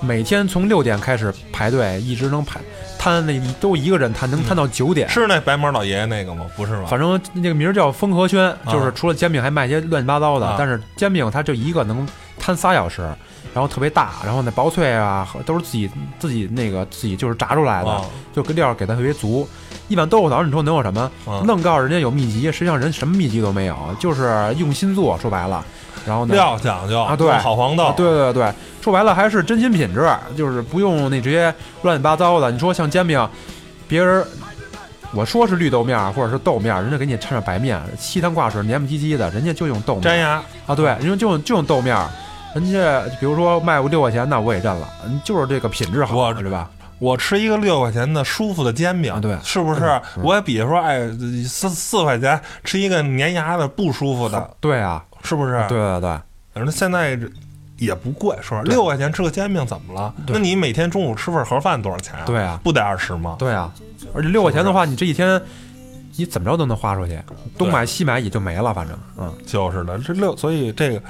[0.00, 2.58] 每天从六点开始排队，一直能排
[2.98, 5.08] 摊那都一个人摊，能摊到九点。
[5.08, 6.44] 是那白毛老爷爷那个吗？
[6.56, 6.86] 不是吗？
[6.88, 12.04] 反正那个名儿叫丰和轩，就是除了煎饼还卖一些乱七八糟的，啊但是煎饼它就一个能
[12.36, 13.08] 摊仨小时，
[13.54, 15.88] 然后特别大，然后那薄脆啊都是自己
[16.18, 18.02] 自己那个自己就是炸出来的，啊
[18.34, 19.48] 就跟料儿给的特别足。
[19.86, 21.10] 一碗豆腐脑你说能有什么？
[21.24, 25.64] 啊愣告诉人家有秘籍，实际上人什么秘籍都没有，就是用心做，说白了。
[26.04, 32.50] 然后呢，料讲究啊对用好黄豆，啊，对对对，说白了还是真心品质，就是不用那这些乱七八糟的。
[32.50, 33.26] 你说像煎饼，
[33.86, 34.22] 别人
[35.12, 40.42] 我说是绿豆面儿或者是豆面儿，人家给你掺上白面，稀汤挂水，黏不唧唧的，人家就用豆面粘牙。
[40.66, 42.08] 啊，对，人家就用就用豆面儿，
[42.54, 46.70] 人家比如说卖我六块钱，那我也认了，嗯就是这个品质好，我是吧？
[47.00, 50.00] 我吃一个六块钱的舒服的煎饼，啊对是不是？
[50.22, 51.00] 我也比说，哎，
[51.46, 55.52] 四四块钱吃一个粘牙的不舒服的，对啊，是不是？
[55.68, 56.10] 对，对对，
[56.54, 57.18] 反正现在
[57.78, 60.14] 也不贵，说对六块钱吃个煎饼怎么了？
[60.28, 62.22] 那你每天中午吃份盒饭多少钱啊？
[62.24, 63.34] 对啊不得二十吗？
[63.38, 63.70] 对啊，
[64.14, 65.42] 而且六块钱的话，你这一天
[66.16, 67.18] 你怎么着都能花出去，
[67.58, 71.02] 东买西买也就没了，反正，嗯，就是的，这六，所以这个，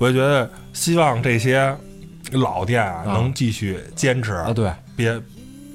[0.00, 1.76] 我就觉得希望这些
[2.32, 5.20] 老店啊啊能继续坚持，啊，对别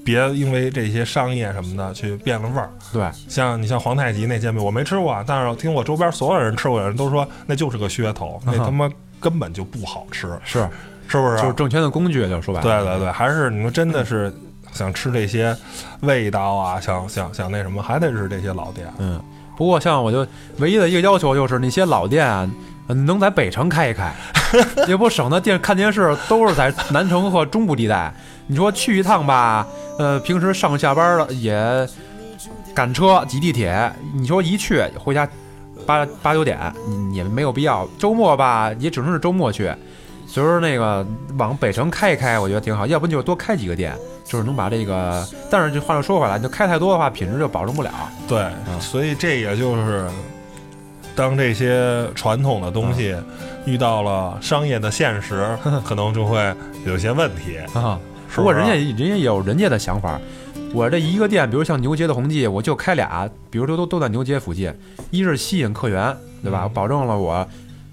[0.03, 2.69] 别因为这些商业什么的去变了味儿。
[2.91, 10.67] 对，像你像皇太极那煎饼，我没吃过，但是我听我周边所有人吃过的人都说那就是个噱头，那他妈根本就不好吃，是，
[11.07, 11.37] 是不是？
[11.39, 14.33] 就是挣钱的工具，就说白了，对对对，还是你说真的是
[14.71, 15.55] 想吃这些
[16.01, 18.87] 味道啊，想想想那什么，还得是这些老店。
[18.97, 19.21] 嗯，
[19.55, 20.25] 不过像我就
[20.57, 22.51] 唯一的一个要求就是那些老店啊，呃
[22.87, 24.13] 能在北城开一开，
[24.87, 28.13] 也不省得电看电视都是在南城和中部地带。
[28.47, 29.65] 你说去一趟吧，
[29.97, 31.87] 呃，平时上下班了也
[32.75, 35.27] 赶车挤地铁，你说一去回家
[35.85, 37.87] 八八九点，嗯也没有必要。
[37.97, 39.73] 周末吧，也只能是周末去。
[40.27, 41.05] 所以说那个
[41.37, 45.25] 往北城开一开，我觉得挺好，要不你就多开几个店，就是能把这个。
[45.49, 47.91] 但是这话又说回来，你就开太多的话，品质就保证不了。
[48.27, 48.47] 对，
[48.79, 50.07] 所以这也就是
[51.15, 53.25] 当这些传统的东西嗯
[53.65, 56.53] 遇到了商业的现实， 可能就会
[56.85, 57.57] 有些问题。
[57.73, 57.99] 啊。
[58.29, 60.19] 是不过人家人家也有人家的想法。
[60.73, 64.73] 我这一个店，比如像牛街的红记，我就开俩，比如说都都在牛街附近，
[65.09, 66.63] 一是吸引客源，对吧？
[66.65, 67.47] 嗯保证了我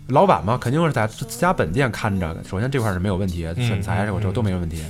[0.09, 2.43] 老板嘛，肯定是在自家本店看着的。
[2.43, 4.83] 首先这块是没有问题，嗯选材这我这都没问题。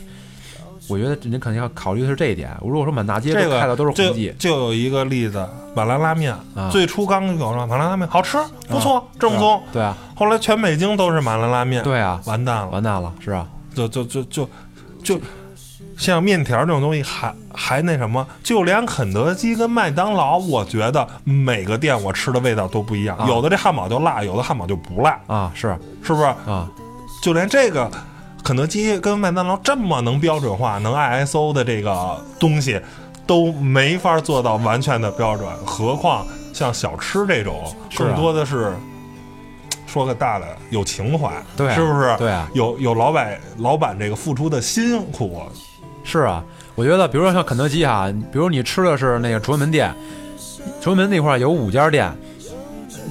[0.93, 2.55] 我觉得您肯定要考虑的是这一点。
[2.61, 8.37] 如果说满大街这个都开的都是就红记就有一个例子，马兰拉面，啊，最初刚有了马兰拉面，好吃，
[8.69, 9.61] 不错，正宗。
[9.73, 14.49] 对啊，后来全北京都是马兰拉面，对啊，完蛋了，完蛋了，是啊，就就就就
[15.03, 15.19] 就
[15.97, 26.25] 像面条这种东西还还那什么，就连肯德基跟麦当劳，我觉得每个店我吃的味道都不一样，啊有的这汉堡就辣，有的汉堡就不辣，啊是是不是？
[26.25, 26.69] 啊，
[27.23, 27.91] 就连这个
[28.43, 32.81] 肯德基跟麦当劳这么能标准化、能 ISO 的这个东西，
[33.27, 38.73] 都没法做到完全的标准，何况像小吃这种，更多的是。
[39.87, 42.17] 说个大的，有情怀，对啊是不是？
[42.17, 45.43] 对啊有有老板老板这个付出的辛苦，
[46.03, 46.43] 是啊，
[46.75, 49.95] 我觉得，比如说像肯德基啊，比如你吃的是那个崇文门店，
[50.81, 52.11] 崇文门那块儿有五家店，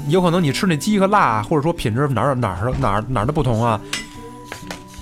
[0.08, 3.80] 有可能你吃那鸡和辣，或者说品质哪儿哪儿哪儿哪儿的不同啊。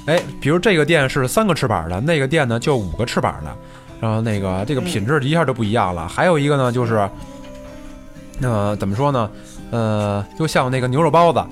[0.10, 3.56] 哎，比如这个店是三个翅膀的，那个店呢就五个翅膀的，
[4.02, 6.08] 然后那个这个品质一下就不一样了。
[6.08, 7.08] 还有一个呢就是，
[8.42, 9.30] 呃，怎么说呢？
[9.70, 11.44] 呃，就像那个牛肉包子。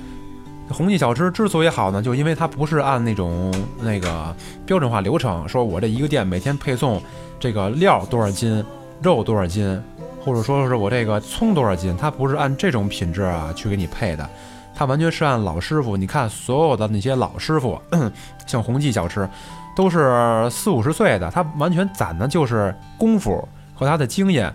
[0.70, 7.00] 红记小吃之所以好呢，就因为它不是按那种那个标准化流程，说我这一个店每天配送
[7.40, 8.66] 这个料多少斤，
[9.04, 9.82] 肉多少斤，
[10.20, 14.30] 或者说是我这个葱多少斤，它不是按这种品质啊去给你配的，
[14.78, 15.98] 它完全是按老师傅。
[15.98, 17.82] 你看所有的那些老师傅，
[18.46, 19.28] 像红记小吃，
[19.76, 24.54] 都是四五十岁的，他完全攒的就是功夫和他的经验。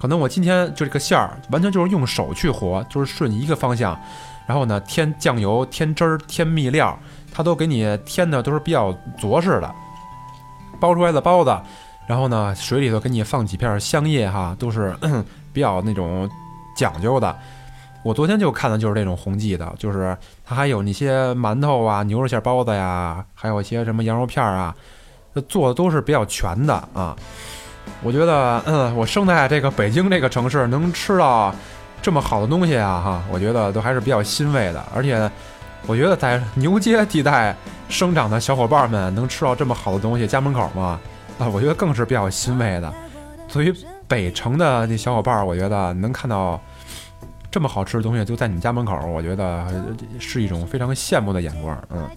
[0.00, 3.98] 可能我今天就这个馅儿，完全就是用手去和，就是顺一个方向。
[4.46, 6.98] 然后呢，添酱油、添汁儿、添秘料，
[7.30, 9.70] 它都给你添的都是比较着实的，
[10.80, 11.54] 包出来的包子，
[12.06, 14.96] 然后呢，水里头给你放几片香叶哈，都是
[15.52, 16.26] 比较那种
[16.74, 17.36] 讲究的。
[18.08, 24.74] 我昨天就看的就是这种红记的，就是它还有那些馒头啊、牛肉馅包子呀，还有一些什么羊肉片啊，
[25.46, 27.14] 做的都是比较全的啊。
[28.02, 31.54] 我觉得，嗯，我生在这个北京这个城市，能吃到
[32.00, 34.82] 这么好的东西啊，哈，我觉得都还是比较欣慰的。
[34.94, 35.30] 而且，
[35.86, 37.54] 我觉得在牛街地带
[37.90, 40.98] 生长的小伙伴们能吃到这么好的东西，家门口嘛，
[41.38, 42.90] 啊，我觉得更是比较欣慰的。
[43.52, 43.74] 对于
[44.06, 46.58] 北城的那小伙伴，我觉得能看到
[47.50, 49.66] 这么好吃的东西就在你们家门口，我觉得
[50.18, 52.08] 是一种非常羡慕的眼光，嗯。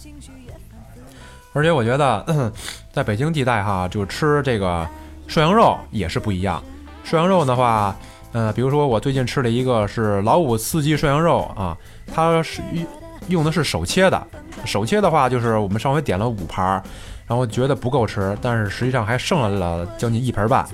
[1.54, 2.52] 而且我觉得，
[2.94, 4.88] 在北京地带哈，就吃这个
[5.28, 6.64] 涮羊肉也是不一样。
[7.04, 7.94] 涮羊肉的话，
[8.32, 11.78] 呃，比如说我最近吃了一个是老五四季涮羊肉啊，
[12.14, 12.86] 它是用
[13.28, 14.28] 用的是手切的。
[14.66, 16.82] 手切的话，就是我们上回点了五盘，
[17.28, 20.66] 然后觉得不够吃，但是实际上还剩了将近一盆半。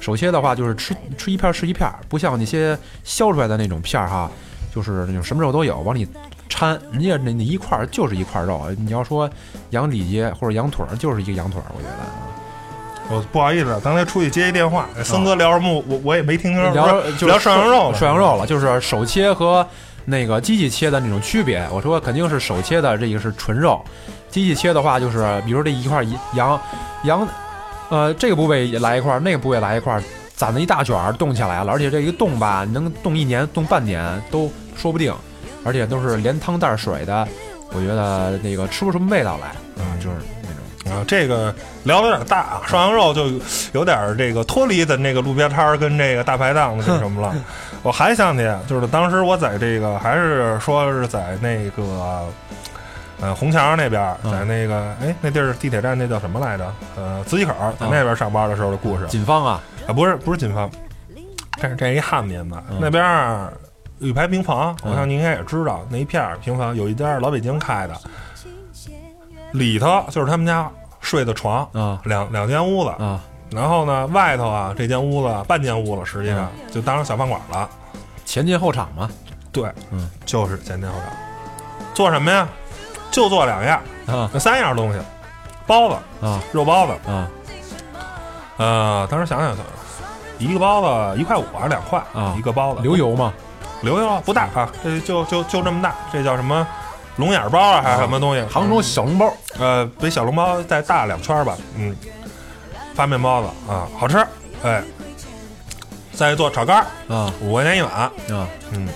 [0.00, 4.30] 手切的话，就是吃吃一片儿是一片儿，不像那些削出来的那种片儿哈，
[4.74, 6.08] 就是那种什么肉都有，往里
[6.48, 6.80] 掺。
[6.90, 9.30] 人家那那一块儿就是一块肉，你要说
[9.70, 13.14] 羊里脊或者羊腿儿，就是一个羊腿儿，我觉得。
[13.14, 16.62] 我不好意思，刚才出去接一电话，森哥聊什么我我也没听清。
[16.62, 19.66] 啊聊就聊涮羊肉了，涮羊肉了，就是手切和
[20.04, 21.66] 那个机器切的那种区别。
[21.72, 23.84] 我说肯定是手切的，这个是纯肉；
[24.30, 26.60] 机器切的话，就是比如这一块羊
[27.02, 27.28] 羊，
[27.90, 30.02] 呃，这个部位也来一块，那个部位来一块，
[30.34, 35.14] 攒了一大卷儿冻起来了，而且这一冻吧，能冻一年、冻半年都说不定，
[35.64, 37.28] 而且都是连汤带水的。
[37.72, 39.48] 我觉得那个吃不出什么味道来
[39.84, 40.56] 啊，就是那种。
[40.96, 43.30] 啊，这个聊的有点大啊，涮羊肉就
[43.72, 47.32] 有点儿这个脱离咱那个路边摊儿跟这个大排档的那什么了。
[47.82, 52.26] 我还想起，就是当时我在这个还是说是在那个
[53.22, 56.72] 呃红桥那边在那个哎那地儿地铁站那叫什么来着？
[56.96, 59.06] 呃磁器口在那边上班的时候的故事。
[59.08, 60.70] 锦芳啊，啊，不是不是锦芳，
[61.60, 62.78] 这是这是一汉民的嗯。
[62.80, 63.52] 那边儿
[63.98, 67.94] 有一排平房，我嗯想你应该也知道，那一片儿平房有一家老北京开的，
[69.52, 76.70] 里头就是他们家睡的床，啊两两间屋子，啊，然后呢，外头啊这间屋子半间屋子，实际上嗯。
[76.72, 77.68] 就当成小饭馆了。
[78.24, 79.10] 前进后场嘛，
[79.50, 81.08] 对，嗯，就是前进后厂。
[81.92, 82.48] 做什么呀？
[83.10, 84.98] 就做两样，啊那三样东西：
[85.66, 85.96] 包子、
[86.26, 86.92] 啊肉包子。
[87.10, 87.28] 啊
[88.56, 89.56] 呃，当时想想，
[90.38, 93.32] 一个包子一块五还是两块啊一个包子流油吗，
[93.80, 96.66] 流油不大啊，这就就就这么大，这叫什么
[97.16, 98.42] 龙眼包啊，还是什么东西？
[98.52, 101.96] 杭州小笼包呃，比小笼包再大两圈吧，嗯，
[102.94, 104.18] 发面包子啊，好吃，
[104.62, 104.82] 哎，
[106.12, 106.76] 再做炒肝
[107.08, 108.12] 儿，啊五块钱一碗，啊，
[108.72, 108.86] 嗯，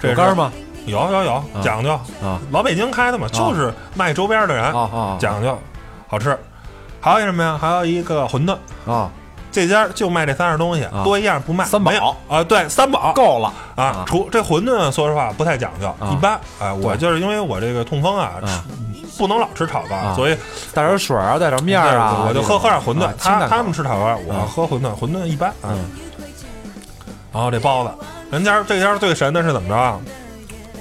[0.00, 0.52] 这是有杆儿吗？
[0.86, 2.40] 有有有，讲究啊！
[2.50, 5.56] 老北京开的嘛，就是卖周边的人啊啊，讲究，
[6.08, 6.36] 好吃。
[7.00, 7.58] 还有一什么呀？
[7.60, 8.56] 还有一个馄饨
[8.90, 9.10] 啊，
[9.50, 11.64] 这家就卖这三样东西，多一样不卖。
[11.64, 14.04] 三宝没有啊，对，三宝够了啊。
[14.06, 16.38] 除这馄饨，说实话不太讲究，一般。
[16.60, 18.32] 哎，我就是因为我这个痛风啊，
[19.16, 20.36] 不能老吃炒肝，所以
[20.74, 23.08] 带点水啊，带点面啊，我就喝喝点馄饨。
[23.18, 25.72] 他他们吃炒肝，嗯我喝馄饨，馄饨一般啊。
[27.32, 27.90] 然后这包子，
[28.30, 29.98] 人家这家最神的是怎么着啊？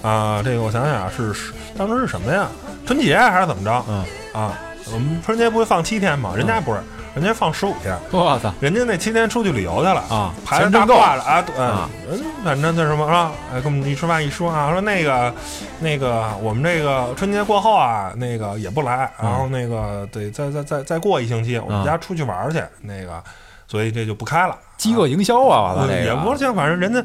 [0.02, 1.34] 啊，这个我想想啊，是
[1.78, 2.48] 当时是什么呀？
[2.86, 3.86] 春节还是怎么着？
[3.88, 4.58] 嗯啊，
[4.94, 6.34] 我们春节不会放七天吗？
[6.36, 6.80] 人家不是，
[7.16, 7.96] 人家放十五天。
[8.12, 8.54] 我操！
[8.60, 15.34] 人家那七天出去旅游去了啊，排着大挂了啊，嗯，人反正那什么啊，哎，跟我们一吃饭一说啊，说那个
[15.80, 23.22] 那个我们这个春节过后啊，那个也不来，然后那个得再再再再过一星期，我们家出去玩去，那个
[23.68, 24.58] 所以这就不开了。
[24.78, 27.04] 饥饿营销啊，完了也不行，反正人家。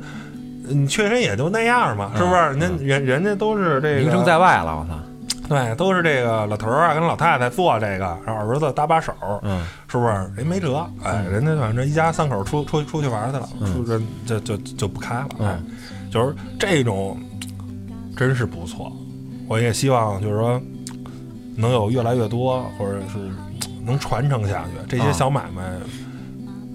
[0.68, 2.37] 嗯，确实也就那样嘛，是不是？
[2.37, 4.98] 人人人家都是这个名声在外了，我操！
[5.46, 10.12] 对，都是这个老头儿啊跟老太太做这个，然后儿子搭把手，嗯，是不是？
[10.35, 15.59] 人没辙，哎，人家反正一家三口出出出去玩去了，出这就就就不开了，哎，
[16.11, 17.18] 就是这种
[18.16, 18.90] 真是不错。
[19.46, 20.59] 我也希望就是说
[21.55, 23.18] 能有越来越多，或者是
[23.85, 25.62] 能传承下去这些小买卖。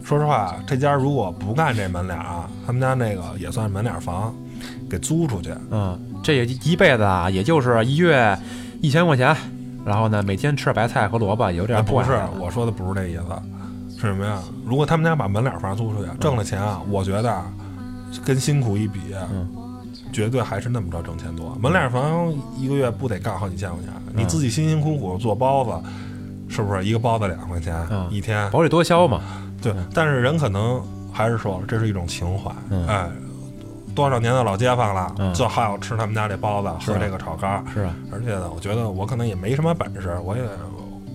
[0.10, 4.34] 说实话，这家如果不干这门脸啊，他们家那个也算门脸房，
[4.90, 5.54] 给租出去。
[5.70, 8.36] 嗯，这一辈子啊，也就是一月
[8.82, 9.36] 一千块钱，
[9.86, 12.20] 然后呢，每天吃白菜和萝卜，有点不是。
[12.40, 14.40] 我说的不是这意思，是什么呀？
[14.66, 17.44] 如果他们家把门脸房租出去，挣了钱啊，我觉得
[18.26, 19.00] 跟辛苦一比，
[19.32, 19.48] 嗯，
[20.12, 21.56] 绝对还是那么着挣钱多。
[21.62, 23.94] 门脸房一个月不得干好几千块钱？
[24.16, 25.72] 你自己辛辛苦苦做包子，
[26.48, 27.76] 是不是一个包子两块钱
[28.10, 28.50] 一天？
[28.50, 29.22] 薄利多销嘛。
[29.62, 32.52] 对，但是人可能还是说这是一种情怀，
[32.88, 33.10] 哎，
[33.96, 37.94] 多少年的老街坊了，就好吃他们家这包子，喝这个炒肝，是啊。
[38.12, 40.44] 而且呢，我觉得我可能也没什么本事，我也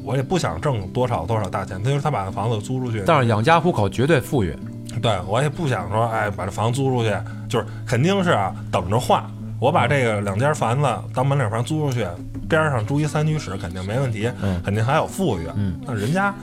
[0.03, 1.83] 我也不想挣多少多少大钱。
[1.83, 4.55] 他就是他把房子租出去，但是养家糊口绝对富裕。
[5.01, 7.17] 对我也不想说，哎，把这房租出去，
[7.49, 9.25] 就是肯定是啊，等着换。
[9.61, 12.07] 我把这个两间房子当门脸房租出去，
[12.49, 14.31] 边上住一三居室，肯定没问题，
[14.63, 15.49] 肯定还有富裕。
[15.57, 16.35] 嗯，那人家。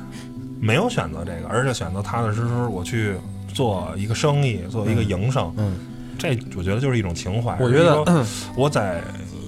[0.61, 3.15] 没有选择这个，而是选择踏踏实实我去
[3.51, 5.51] 做一个生意，做一个营生。
[5.57, 5.75] 嗯，
[6.19, 7.57] 这我觉得就是一种情怀。
[7.59, 8.05] 我觉得
[8.55, 9.01] 我在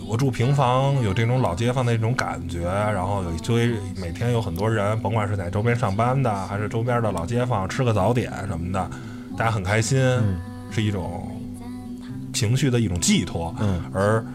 [0.07, 8.89] 我住平房，有这种老街坊的那种感觉，然后有一堆每天有很多人，甭管是在周边上班的，还是周边的老街坊，吃个早点什么的，
[9.37, 9.99] 大家很开心，
[10.71, 11.29] 是一种
[12.33, 13.55] 情绪的一种寄托。
[13.59, 14.25] 嗯，而。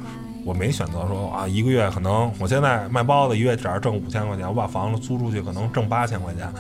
[0.48, 6.50] 我没选择说啊，一个月可能我现在卖包子，一月只要挣五千块钱，我把房子租出去可能挣八千块钱，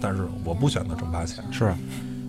[0.00, 1.42] 但是我不选择挣八千。
[1.50, 1.74] 是，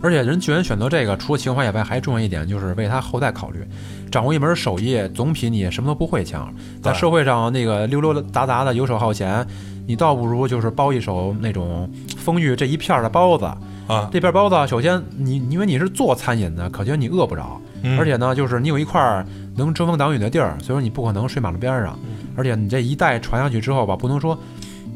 [0.01, 3.63] 而且人居然选择这个，除了情怀以外，还重要一点就是为他后代考虑。
[4.09, 6.51] 掌握一门手艺，总比你什么都不会强。
[6.81, 9.45] 在社会上那个溜溜达达的游手好闲，
[9.85, 13.45] 你倒不如就是包一手那种丰裕这一片的包子
[13.85, 14.09] 啊。
[14.11, 17.61] 这片包子，首先你因为你是做餐饮的，可见你饿不着。
[17.99, 21.97] 而且呢，就是你有一块能遮风挡雨的地儿，所以说你不可能睡马路边上。
[22.35, 24.37] 而且你这一代传下去之后吧，不能说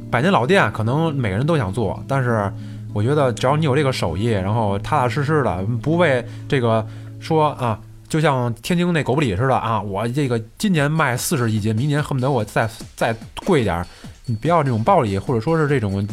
[0.09, 2.03] 百年老店，可能每个人都想做。
[2.07, 2.51] 但是
[2.93, 6.83] 我觉得，只要你有这个手艺，然后踏踏实实的，不为这个
[7.19, 13.15] 说啊，就像天津那狗不理似的啊，我这个今年卖四十一斤，明年恨不得我再 再
[13.45, 13.85] 贵一点。
[14.25, 16.07] 你不要这种暴利，或者说是这种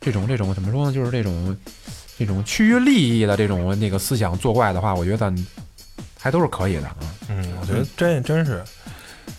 [0.00, 0.92] 这种这种怎么说呢？
[0.92, 1.56] 就是这种
[2.18, 5.32] 这种趋于利益的这种那个思想作怪的话，我觉得。
[6.28, 6.96] 还都是可以的啊，
[7.30, 8.62] 嗯，我觉得真真是，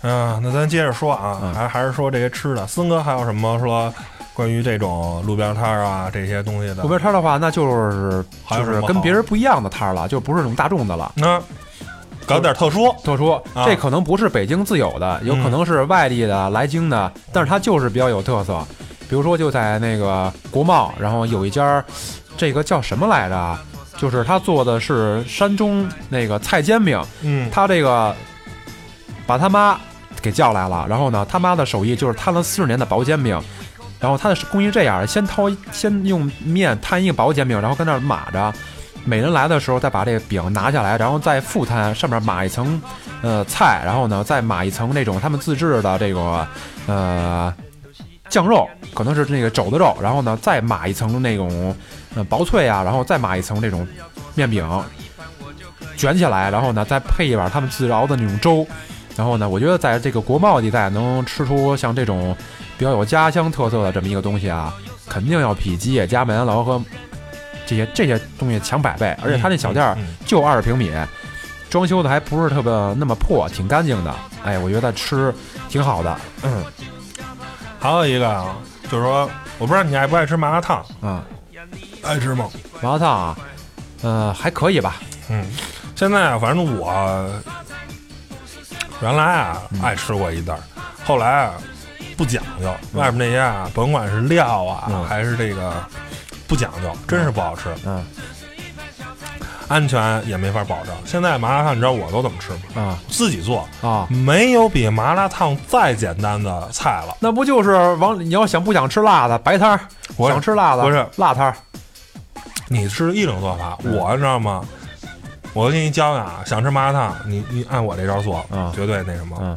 [0.02, 2.66] 啊，那咱接着说啊，还还是说这些吃的。
[2.66, 3.94] 森哥还有什么说
[4.34, 6.82] 关于这种路边摊儿啊这些东西的？
[6.82, 11.12] 路边摊儿的话，那就是就是跟别人不一样的摊儿了，就不是那种大众的了。
[11.14, 11.40] 那
[12.26, 18.66] 搞点特殊，特殊，这可能不是北京自有的，有可能是外地的来京的，但是它就是比较有特色。
[19.08, 21.86] 比如说就在那个国贸，然后有一家，
[22.36, 23.58] 这个叫什么来着？
[24.00, 28.16] 就是他做的是山中那个菜煎饼，嗯，他这个
[29.28, 29.78] 把他妈
[30.22, 33.38] 给叫来了，然后呢，他妈的手艺就是摊了四十年的薄煎饼，
[34.00, 38.54] 然后他的工艺这样，先掏先用面摊一个薄煎饼，然后跟那儿码着，
[39.04, 42.82] 每人来的时候再把这个饼拿下来，然后再复摊，上面码一层
[43.22, 46.48] 呃菜，然后呢再码一层那种他们自制的这个
[46.88, 47.54] 呃
[48.30, 51.76] 酱肉，可能是那个肘子肉，然后呢再码一层那种。
[52.16, 53.88] 嗯，薄脆啊，然后再码一层这种
[54.34, 54.68] 面饼，
[55.96, 58.66] 卷起来，然后呢，再配一碗他们自熬的那种粥，
[59.16, 62.36] 然后呢，我觉得在这个国贸地带能吃出像这种
[62.80, 64.74] 比较有家乡特色的这么一个东西啊，
[65.08, 66.82] 肯定要比吉野家、麦当劳和
[67.68, 69.16] 这些这些东西强百倍。
[69.24, 70.92] 而且他那小店就二十平米，
[71.70, 74.12] 装修的还不是特别那么破，挺干净的。
[74.44, 75.32] 哎，我觉得吃
[75.70, 76.18] 挺好的。
[76.42, 76.64] 嗯
[77.80, 78.56] 还有一个啊，
[78.92, 81.24] 就是说，我不知道你爱不爱吃麻辣烫，啊，
[82.04, 82.50] 爱吃吗？
[82.82, 83.38] 麻辣烫啊，
[84.02, 84.98] 呃，还可以吧。
[85.30, 85.46] 嗯，
[85.96, 87.30] 现在啊，反正我
[89.02, 90.60] 原来啊爱吃过一袋儿，
[91.06, 91.54] 后来啊
[92.18, 95.06] 不讲究，外面那些啊，甭管是料啊、嗯。
[95.06, 95.74] 还是这个
[96.48, 98.04] 不讲究，真是不好吃，嗯
[99.70, 100.94] 安全也没法保证。
[101.06, 102.82] 现在麻辣烫你知道我都怎么吃吗？
[102.82, 107.16] 啊自己做，啊，没有比麻辣烫再简单的菜了。
[107.20, 109.80] 那不就是往你要想不想吃辣的白摊儿，
[110.18, 111.56] 我想吃辣的不是辣摊儿
[112.68, 114.66] 你是一种做法，我你知道吗？
[115.54, 119.38] 我给你教教啊，想吃麻辣烫，你你按我这招做，嗯绝对那什么。
[119.40, 119.56] 嗯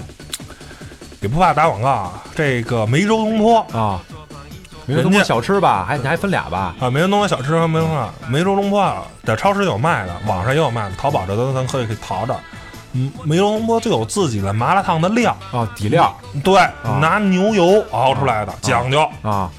[1.21, 4.03] 也不怕打广告啊，这个梅州东坡啊。
[4.87, 6.75] 梅州东坡小吃吧，还你还分俩吧？
[6.81, 12.39] 啊，梅州东坡小吃和梅州话，梅州东坡啊，在超市有卖的，网上也有卖的，淘宝这都咱可以可以淘着。
[12.93, 16.15] 嗯，梅州东坡就有自己的麻辣烫的料，啊，底料
[16.45, 16.55] 对，
[17.01, 19.09] 拿牛油熬出来的，讲究。
[19.23, 19.51] 啊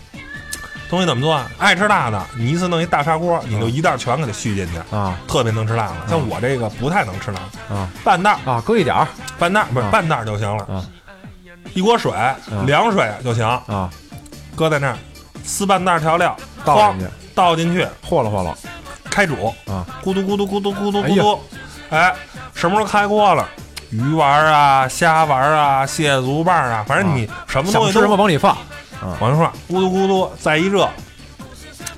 [0.90, 1.50] 东西怎么做啊？
[1.58, 5.96] 爱吃辣的，你一次弄一大砂锅，你就一袋全给它续进去，啊特别能吃辣的。
[6.08, 7.40] 像我这个不太能吃辣，
[7.76, 9.08] 啊半袋啊，搁一点儿
[9.40, 10.86] 半袋不是啊半袋就行了啊，
[11.74, 12.12] 一锅水，
[12.68, 13.90] 凉水就行，啊，
[14.56, 14.98] 搁在那儿，
[15.44, 16.36] 撕半袋调料，
[16.66, 18.58] 倒进去，倒进去，和了和了。
[19.10, 21.40] 开煮，啊，咕嘟咕嘟咕嘟咕嘟咕嘟，
[21.90, 22.14] 哎，
[22.54, 23.48] 什么时候开锅了？
[23.92, 28.58] 鱼丸啊，虾丸啊，蟹足棒啊，反正你什么东西都往里放。
[29.20, 30.90] 往上说，咕嘟咕嘟，再一热，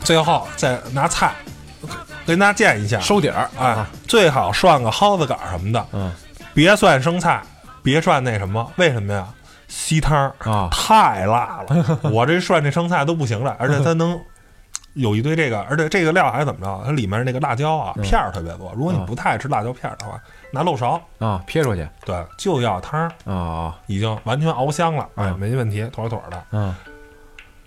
[0.03, 1.33] 最后再拿菜
[2.25, 3.49] 跟大家见一下，收底儿。
[3.57, 6.11] 哎，最好涮个蒿子杆什么的，嗯。
[6.53, 7.41] 别涮生菜，
[7.83, 9.25] 别涮那什么，为什么呀？
[9.68, 10.68] 吸汤儿啊。
[10.72, 14.20] 太辣了， 我这涮这生菜都不行了，而且 它能
[14.93, 16.84] 有一堆这个，而且这个料还是怎么着？
[16.86, 18.03] 它里面那个辣椒啊嗯。
[18.03, 20.20] 片儿特别多，如果你嗯不太爱吃辣椒片儿的话，
[20.51, 21.88] 拿漏勺，啊，撇出去。
[22.05, 23.76] 对，就要汤儿，啊。
[23.88, 26.43] 已经完全熬香了，哎，嗯没问题，妥妥的。
[26.51, 26.74] 嗯，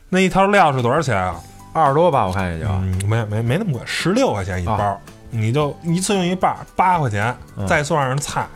[0.08, 1.36] 那一套料是多少钱啊？
[1.74, 2.66] 二十多吧，我看也就。
[2.70, 4.96] 嗯，没没没那么贵，十六块钱一包，啊
[5.30, 7.66] 你就一次用一半，八块钱，嗯。
[7.66, 8.46] 再算上菜，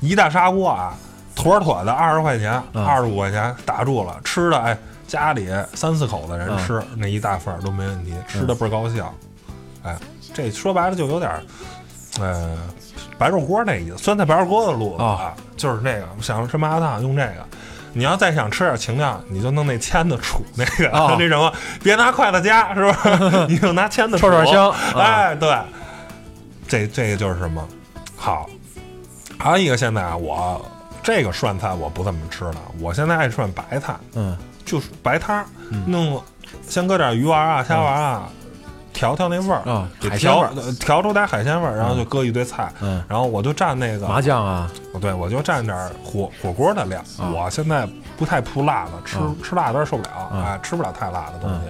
[0.00, 0.94] 一大砂锅啊，
[1.42, 2.84] 妥妥的二十块钱，嗯。
[2.84, 4.76] 二十五块钱打住了，吃的哎，
[5.06, 6.58] 家里三四口的人嗯。
[6.66, 9.04] 吃、那一大份儿都没问题，吃的倍儿高兴，
[9.82, 9.96] 哎，
[10.34, 11.42] 这说白了就有点儿，
[12.20, 12.56] 呃，
[13.18, 17.46] 白肉锅那意思，酸菜白肉锅的路子啊，就是那个想吃麻辣烫用这个。
[17.92, 21.16] 你要再想吃点情调，你就弄那签子杵那个、哦。
[21.18, 22.96] 那什么，别拿筷子夹，是吧？
[23.50, 24.76] 你就拿签子杵串串香，啊。
[24.94, 25.58] 哎，对，
[26.68, 27.66] 这这个就是什么？
[28.16, 28.48] 好。
[29.40, 30.64] 还有一个现在啊，我
[31.02, 35.44] 这个涮菜我不怎么吃了，我现在爱涮白菜，嗯就是白汤
[35.86, 36.22] 弄
[36.68, 38.28] 先搁点鱼丸啊、虾丸啊，
[38.92, 44.70] 调调那味儿，啊，给调海鲜味儿，呃调出点海鲜味儿，然后就搁一堆菜，嗯，然后我就蘸那个麻酱啊，
[45.00, 47.00] 对，我就蘸点儿火火锅的料。
[47.18, 51.60] 啊我现在不太扑辣的，吃、啊吃辣有点受不了，啊哎，吃不了太辣的东西。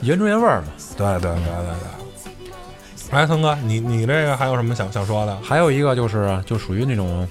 [0.00, 0.68] 原汁原味儿嘛。
[0.96, 3.10] 对对对对对。
[3.10, 5.36] 哎，腾哥，你你这个还有什么想想说的？
[5.42, 7.28] 还有一个就是就属于那种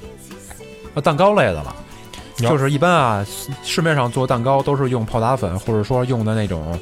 [0.94, 1.76] 呃蛋糕类的了，
[2.38, 6.80] 就是一般啊市市面上做蛋糕都是用泡打粉或者说用的那种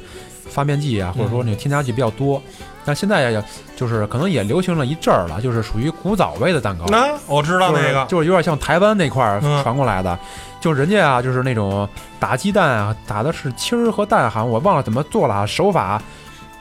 [0.48, 2.42] 发面剂啊，或者说那种添加剂比较多。
[2.84, 3.44] 但现在也
[3.76, 6.84] 就是可能也流行了一阵儿了，就是属于古早味的蛋糕。
[6.88, 10.18] 那我知道那个，就是有点像台湾那块儿嗯传过来的，
[10.60, 11.88] 就人家啊，就是那种
[12.18, 16.02] 打鸡蛋啊，打的是清儿和蛋，好像我忘了怎么做了啊，手法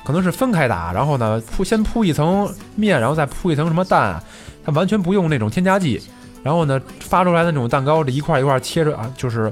[0.06, 4.22] 可能是分开打，然后呢铺先铺一层面，然后再铺一层什么蛋，
[4.64, 6.00] 它完全不用那种添加剂，
[6.44, 9.52] 然后呢发出来的那种蛋糕，这一块一块切着啊，就是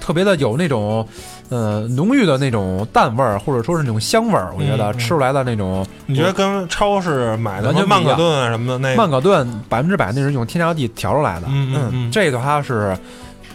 [0.00, 1.06] 特别的有那种。
[1.50, 11.46] 呃，浓郁的那种蛋味儿，或者说是那种香味儿，我觉得吃出来的那种你觉得跟超市买的曼可顿啊什么的那曼可顿百分之百那是用添加剂调出来的。
[11.48, 12.94] 嗯嗯嗯这个它是，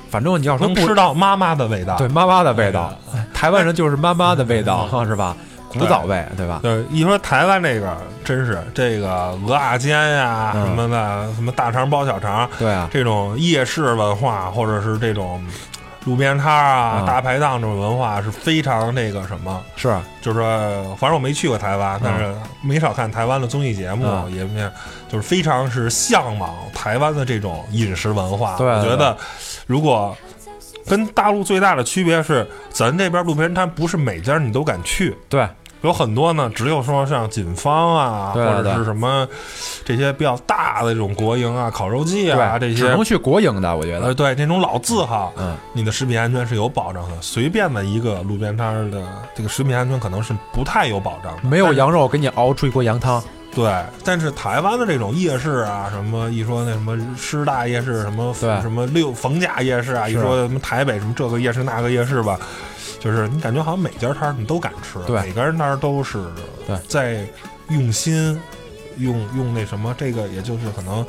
[0.10, 1.96] 反正你要说不能吃到妈妈的味道？
[2.00, 2.92] 对妈妈的味道，
[3.32, 5.38] 台湾人就是妈妈的味道，嗯是吧？
[5.80, 6.60] 古早味，对吧？
[6.62, 15.44] 对，一说台湾这个，真是这个鹅啊煎呀、嗯什么的，什么大肠包小肠，对啊，这种夜市文化，或者是这种
[16.06, 19.64] 路边摊啊、嗯大排档这种文化，是非常那个什么。
[19.76, 24.62] 是就是说，反正我没去过台湾，但是没少看台湾的综艺节目，嗯也没
[25.10, 28.56] 就是非常是向往台湾的这种饮食文化。
[28.58, 29.16] 对我觉得
[29.66, 30.16] 如果
[30.86, 35.48] 跟大陆最大的区别是，咱这边路边摊不是每家你都敢去，对，
[35.84, 39.28] 有很多呢，只有说像锦芳啊，对或者是什么
[39.86, 43.04] 这些比较大的这种国营啊、烤肉季啊这些，只些能。
[43.04, 47.18] 去国营的，我觉得呃，得，对这种老字号，嗯，你的食品安全是有保障的。
[47.20, 49.04] 随便的一个路边摊儿的
[49.36, 51.42] 这个食品安全可能是不太有保障的。
[51.44, 53.22] 没有羊肉给你熬出一锅羊汤，
[53.54, 53.70] 对，
[54.06, 62.40] 但是台湾的这种夜市啊，什么一说那什么师大夜市，什么什么六逢甲夜市啊，一说什么台北什么这个夜市那个夜市吧，
[63.04, 66.24] 就是你感觉好像每家摊儿你都敢吃，对每个人摊儿都是
[66.66, 67.28] 对在
[67.68, 68.40] 用心
[68.98, 71.06] 用用那什么，这个也就是可能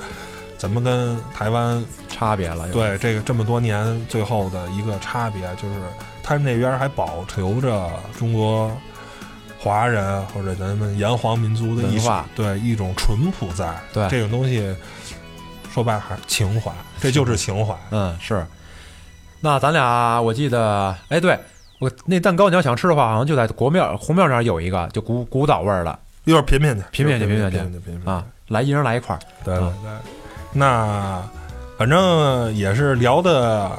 [0.58, 5.74] 咱们跟台湾差别了。，对这个这么多年最后的一个差别，就是
[6.20, 7.88] 他们那边还保留着
[8.18, 8.76] 中国
[9.56, 13.72] 华人或者咱们炎黄民族的一文化对一种淳朴在。
[13.92, 14.74] 对这种东西，
[15.72, 17.72] 说白了还是情怀，这就是情怀。
[17.92, 18.44] 嗯，是。
[19.40, 21.38] 那咱俩，我记得，哎，对
[21.80, 29.18] 我那蛋糕，你要想吃的话，好像就在国庙红庙那儿有一个，就古古早味儿的一会儿品品去，品品去品品品去品，品品啊，来一人来一块儿。
[29.44, 29.90] 对对啊对，
[30.52, 31.22] 那
[31.76, 33.70] 反正也是聊的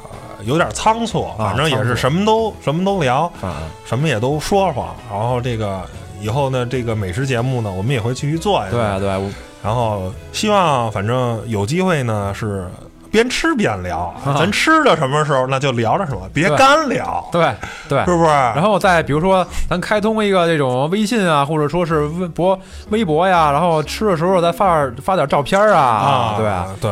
[0.43, 4.96] 有点仓促，啊反正也是什么都什么都聊，啊，什么也都说说。
[5.10, 5.84] 然后这个
[6.22, 8.76] 以后呢，这个美食节目呢，我们也会继续做下去。
[8.76, 9.30] 对对，我
[9.64, 12.68] 然后希望反正有机会呢是。
[13.16, 14.36] 边吃边聊，啊。
[14.38, 17.49] 咱吃的什么时候那就聊着什么，别干聊，对
[17.88, 17.99] 对。
[18.03, 18.16] 是。
[18.16, 18.30] 不是？
[18.30, 22.59] 然后再比如说，咱开通一个这种微信啊，或者说是微博、
[22.89, 26.91] 微博呀，然后吃的时候再发发点照片啊，啊，对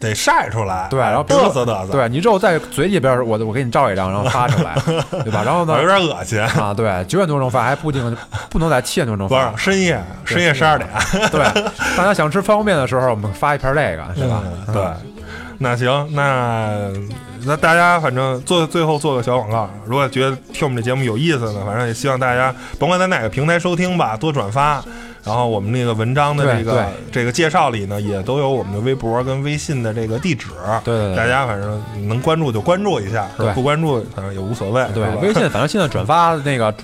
[0.00, 4.74] 得晒出来，对，然后嘚瑟嘚瑟，对你之后在嘴里边，我我给你照一张，然后发出来，
[5.22, 5.42] 对吧？
[5.44, 6.40] 然后呢有，点恶心。
[6.40, 8.16] 啊，对，九点多钟发，还不一定
[8.48, 10.88] 不能在七点多钟不是发，深夜，深夜十二点，
[11.30, 11.40] 对，
[11.96, 14.42] 大家想吃方便面的时候，我们发一盘这个，是吧？
[14.68, 14.82] 嗯对，
[15.62, 16.90] 那行，那
[17.46, 24.82] 那大家反正做最后做个小广告，如果觉得听我们这节目有意思呢，反正也希望大家甭管在哪个平台收听吧，多转发。
[25.24, 30.48] 然后我们那个文章的这个这个介绍里呢，也都有我们的微博跟微信的这个地址。
[30.82, 36.74] 对对对大家反正能关注就关注一下，是吧不关注反正也无所谓，对，微信 反正现在转发那个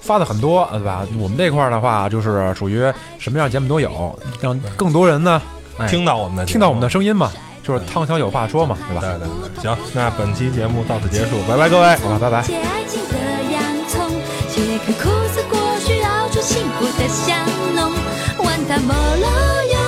[0.00, 1.06] 发的很多，对吧？
[1.18, 5.42] 我们这块儿的话，就是属于什么样节目都有，让更多人呢，
[5.76, 7.30] 哎，听到我们的听到我们的声音嘛，
[7.64, 9.00] 就是汤小有话说嘛，对，吧？
[9.00, 11.96] 对对对，行，那本期节目到此结束，拜拜各位。
[11.96, 12.42] 好吧，拜拜。
[12.42, 13.16] 切爱情的
[13.50, 14.10] 洋葱，
[14.52, 17.34] 切开苦涩果需要出幸福的香
[17.74, 17.90] 浓，
[18.44, 19.24] 玩它没路
[19.72, 19.80] 用，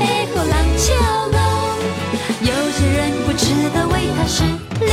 [0.00, 0.92] 哎后浪秋
[1.30, 1.38] 龙。
[2.42, 4.42] 有些人不值得为他失
[4.80, 4.90] 恋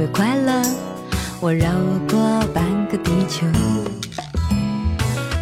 [0.00, 0.62] 会快乐，
[1.40, 1.68] 我绕
[2.08, 2.18] 过
[2.54, 3.46] 半个地球。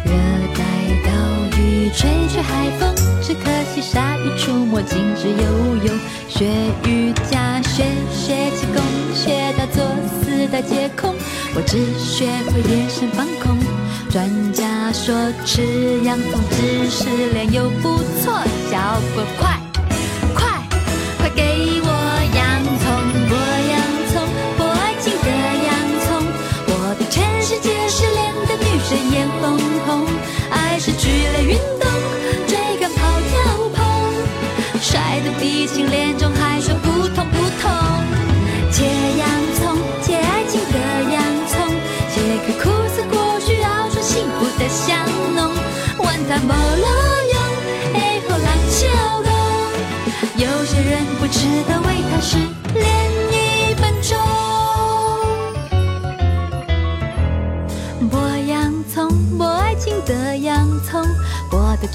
[0.03, 0.11] 热
[0.53, 0.61] 带
[1.05, 5.97] 岛屿吹吹海风，只可惜鲨鱼出没禁止游泳。
[6.27, 6.51] 学
[6.85, 8.83] 瑜伽，学学气功，
[9.15, 9.81] 学到作
[10.19, 11.15] 死的接空。
[11.55, 13.57] 我只学会眼神放空。
[14.09, 18.33] 专家说吃洋葱治失恋又不错，
[18.69, 19.57] 效果快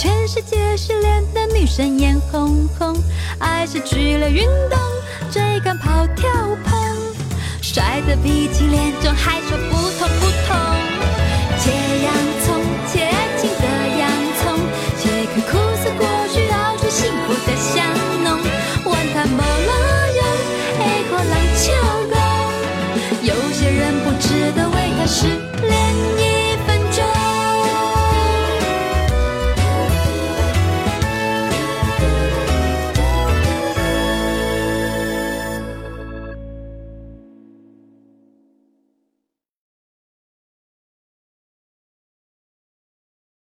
[0.05, 2.95] 全世界失恋的女生眼红红。
[3.39, 4.79] 爱失去了运动，
[5.31, 6.31] 追赶跑跳
[6.63, 6.79] 碰，
[7.63, 10.64] 摔得鼻青脸肿，还说不痛不痛